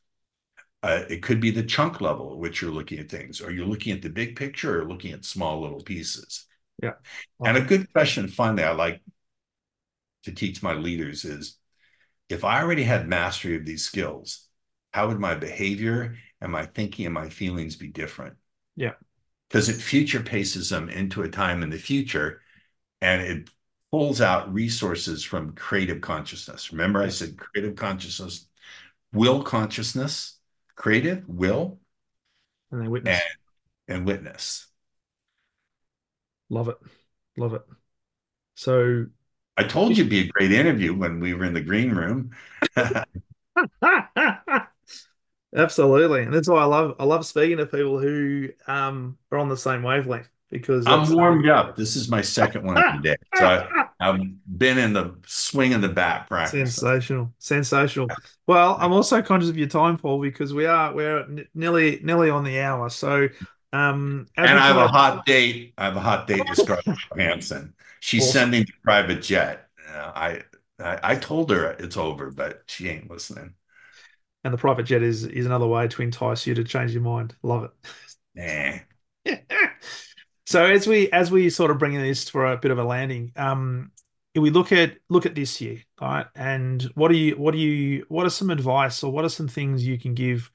[0.82, 3.42] Uh, it could be the chunk level at which you're looking at things.
[3.42, 6.46] Are you looking at the big picture or looking at small little pieces?
[6.82, 6.94] Yeah.
[7.44, 9.02] And a good question, finally, I like
[10.24, 11.58] to teach my leaders is
[12.30, 14.48] if I already had mastery of these skills,
[14.94, 18.36] how would my behavior and my thinking and my feelings be different?
[18.76, 18.94] Yeah.
[19.50, 22.42] Because it future paces them into a time in the future
[23.02, 23.50] and it
[23.92, 26.72] pulls out resources from creative consciousness.
[26.72, 28.48] Remember, I said creative consciousness,
[29.12, 30.39] will consciousness,
[30.80, 31.78] creative, will,
[32.72, 33.22] and then witness.
[33.88, 34.66] And, and witness.
[36.50, 36.78] Love it.
[37.38, 37.62] Love it.
[38.56, 39.06] So
[39.58, 42.32] I told you it'd be a great interview when we were in the green room.
[45.56, 46.24] Absolutely.
[46.24, 49.58] And that's why I love I love speaking to people who um, are on the
[49.58, 51.76] same wavelength because I'm warmed up.
[51.80, 53.16] This is my second one of the day.
[53.36, 53.68] So
[54.00, 54.22] I, have
[54.58, 56.76] been in the swing in the bat practice.
[56.76, 58.08] Sensational, sensational.
[58.48, 62.44] Well, I'm also conscious of your time, Paul, because we are we're nearly nearly on
[62.44, 62.90] the hour.
[62.90, 63.30] So,
[63.74, 65.74] um, and I have a hot date.
[65.78, 67.74] I have a hot date with Scarlett Johansson.
[68.00, 68.34] She's awesome.
[68.34, 69.68] sending the private jet.
[69.94, 70.44] Uh, I,
[70.80, 73.54] I I told her it's over, but she ain't listening.
[74.44, 77.36] And the private jet is is another way to entice you to change your mind.
[77.44, 77.72] Love it.
[78.36, 78.80] Nah.
[80.50, 83.32] So as we as we sort of bring this for a bit of a landing,
[83.36, 83.92] um,
[84.34, 86.26] we look at look at this year, right?
[86.34, 89.48] And what do you what do you what are some advice or what are some
[89.48, 90.50] things you can give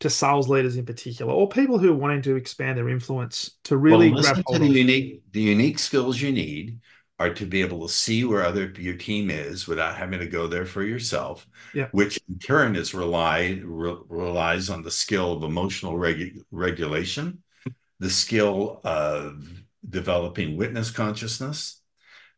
[0.00, 3.76] to sales leaders in particular, or people who are wanting to expand their influence to
[3.76, 6.80] really well, grab hold the unique the unique skills you need
[7.20, 10.48] are to be able to see where other your team is without having to go
[10.48, 11.46] there for yourself.
[11.72, 11.86] Yeah.
[11.92, 17.44] Which in turn is rely re, relies on the skill of emotional regu- regulation
[17.98, 21.80] the skill of developing witness consciousness,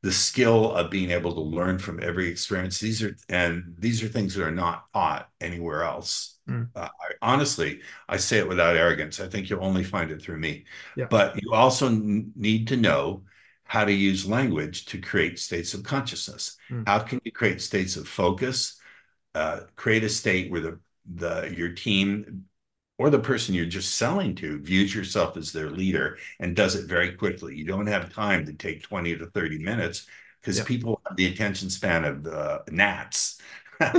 [0.03, 2.79] the skill of being able to learn from every experience.
[2.79, 6.39] These are and these are things that are not taught anywhere else.
[6.49, 6.69] Mm.
[6.75, 9.21] Uh, I, honestly, I say it without arrogance.
[9.21, 10.65] I think you'll only find it through me.
[10.97, 11.07] Yeah.
[11.11, 13.25] But you also need to know
[13.65, 16.57] how to use language to create states of consciousness.
[16.71, 16.87] Mm.
[16.87, 18.81] How can you create states of focus?
[19.35, 20.81] Uh, create a state where the
[21.15, 22.45] the your team
[22.99, 26.89] or the person you're just selling to views yourself as their leader and does it
[26.89, 27.57] very quickly.
[27.57, 30.07] You don't have time to take 20 to 30 minutes
[30.41, 30.65] because yeah.
[30.65, 33.41] people have the attention span of uh, gnats.
[33.79, 33.95] one,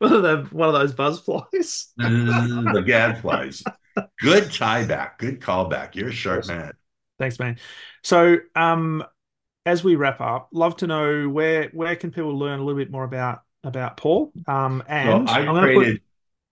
[0.00, 1.92] of the, one of those buzz flies.
[2.00, 3.62] mm, the gadflies.
[4.20, 5.18] Good tie back.
[5.18, 5.94] Good callback.
[5.94, 6.72] You're a sharp man.
[7.18, 7.58] Thanks, man.
[8.02, 9.04] So, um,
[9.66, 12.90] as we wrap up, love to know where where can people learn a little bit
[12.90, 14.32] more about about Paul?
[14.48, 15.94] Um, and well, I created.
[15.94, 16.02] Put,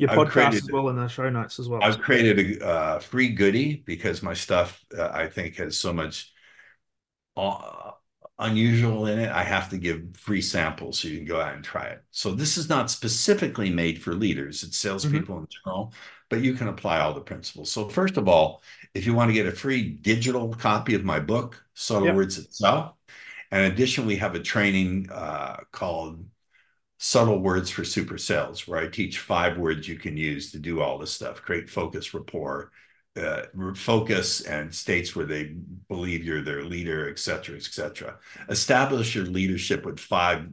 [0.03, 1.83] your I've podcast as well in the show notes as well.
[1.83, 6.33] I've created a uh, free goodie because my stuff uh, I think has so much
[7.37, 7.93] uh,
[8.39, 9.31] unusual in it.
[9.31, 12.03] I have to give free samples so you can go out and try it.
[12.11, 15.45] So this is not specifically made for leaders; it's salespeople mm-hmm.
[15.45, 15.95] in general,
[16.29, 17.71] but you can apply all the principles.
[17.71, 18.61] So first of all,
[18.95, 22.17] if you want to get a free digital copy of my book, Subtle yep.
[22.17, 22.95] Words itself,
[23.53, 26.25] in addition, we have a training uh, called
[27.03, 30.81] subtle words for super sales, where I teach five words you can use to do
[30.81, 32.71] all this stuff, create focus, rapport,
[33.17, 33.43] uh,
[33.75, 35.57] focus and states where they
[35.89, 38.19] believe you're their leader, et cetera, et cetera.
[38.49, 40.49] Establish your leadership with five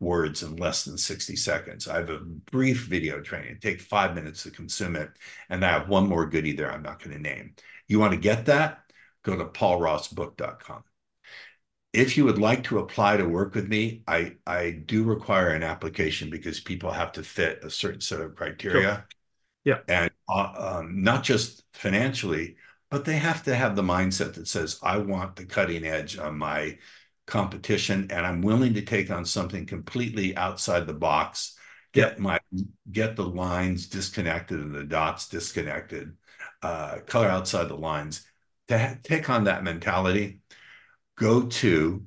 [0.00, 1.86] words in less than 60 seconds.
[1.86, 3.58] I have a brief video training.
[3.60, 5.10] Take five minutes to consume it.
[5.50, 7.54] And I have one more goodie there I'm not going to name.
[7.88, 8.80] You want to get that?
[9.22, 10.82] Go to paulrossbook.com.
[11.92, 15.64] If you would like to apply to work with me, I, I do require an
[15.64, 18.82] application because people have to fit a certain set of criteria.
[18.82, 19.06] Sure.
[19.64, 19.78] Yeah.
[19.88, 22.56] And uh, um, not just financially,
[22.90, 26.38] but they have to have the mindset that says, I want the cutting edge on
[26.38, 26.78] my
[27.26, 31.56] competition and I'm willing to take on something completely outside the box,
[31.92, 32.38] get my
[32.90, 36.16] get the lines disconnected and the dots disconnected,
[36.62, 38.26] uh, color outside the lines.
[38.68, 40.40] To take on that mentality,
[41.20, 42.04] go to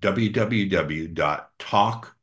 [0.00, 2.16] www.talk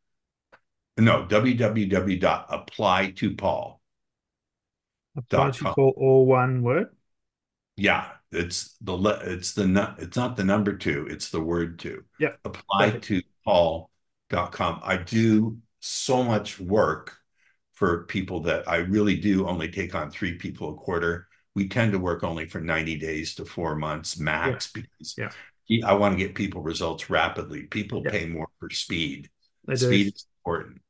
[0.97, 3.77] no www.applytopaul
[5.17, 6.87] Apply to Paul all one word?
[7.75, 8.95] Yeah it's the
[9.25, 12.05] it's the it's not the number two it's the word two.
[12.17, 17.17] Yeah apply to paul.com i do so much work
[17.73, 21.91] for people that i really do only take on three people a quarter we tend
[21.91, 24.81] to work only for 90 days to four months max yeah.
[24.81, 25.85] because yeah.
[25.85, 27.63] I want to get people results rapidly.
[27.63, 28.11] People yeah.
[28.11, 29.29] pay more for speed.
[29.65, 30.11] They speed do.
[30.15, 30.81] is important.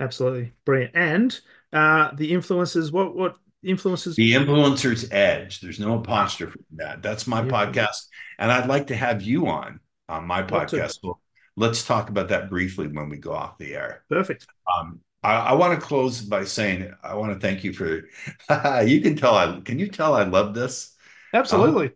[0.00, 0.52] Absolutely.
[0.64, 0.94] Brilliant.
[0.94, 1.40] And
[1.72, 4.14] uh, the influencers, what what influencers?
[4.14, 5.60] The influencer's edge.
[5.60, 7.02] There's no apostrophe in that.
[7.02, 8.06] That's my podcast.
[8.38, 11.00] And I'd like to have you on on my podcast.
[11.02, 11.18] So
[11.56, 14.04] let's talk about that briefly when we go off the air.
[14.08, 14.46] Perfect.
[14.78, 18.08] Um, I, I want to close by saying I want to thank you for.
[18.84, 20.94] you can tell I can you tell I love this.
[21.32, 21.86] Absolutely.
[21.86, 21.94] Um,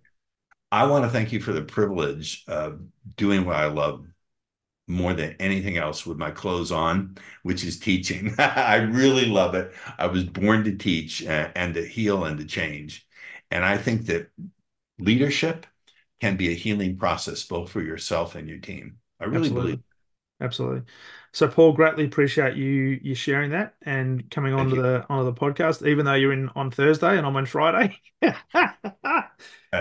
[0.73, 2.81] I want to thank you for the privilege of
[3.17, 4.07] doing what I love
[4.89, 8.35] more than anything else with my clothes on, which is teaching.
[8.39, 9.73] I really love it.
[9.99, 13.07] I was born to teach and, and to heal and to change.
[13.51, 14.31] And I think that
[14.99, 15.67] leadership
[16.21, 18.99] can be a healing process both for yourself and your team.
[19.21, 19.73] I really Absolutely.
[19.73, 19.81] believe.
[20.41, 20.83] Absolutely.
[21.33, 25.87] So, Paul, greatly appreciate you you sharing that and coming onto the onto the podcast,
[25.87, 27.97] even though you're in on Thursday and I'm on Friday.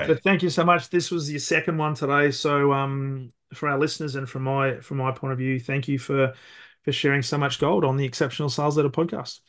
[0.05, 0.89] But thank you so much.
[0.89, 2.31] This was your second one today.
[2.31, 5.99] So, um, for our listeners and from my from my point of view, thank you
[5.99, 6.33] for
[6.83, 9.39] for sharing so much gold on the Exceptional Sales Leader podcast.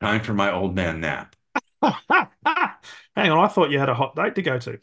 [0.00, 1.36] Time for my old man nap.
[1.82, 4.78] Hang on, I thought you had a hot date to go to.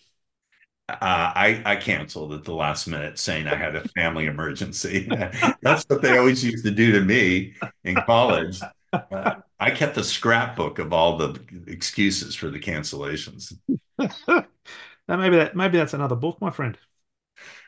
[1.01, 5.07] Uh, I, I canceled at the last minute saying I had a family emergency.
[5.61, 8.59] That's what they always used to do to me in college.
[8.91, 13.53] Uh, I kept a scrapbook of all the excuses for the cancellations.
[13.99, 14.45] now
[15.07, 16.77] maybe that maybe that's another book, my friend.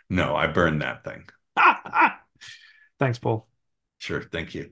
[0.10, 1.24] No, I burned that thing.
[3.00, 3.48] Thanks, Paul.
[4.00, 4.22] Sure.
[4.22, 4.72] Thank you.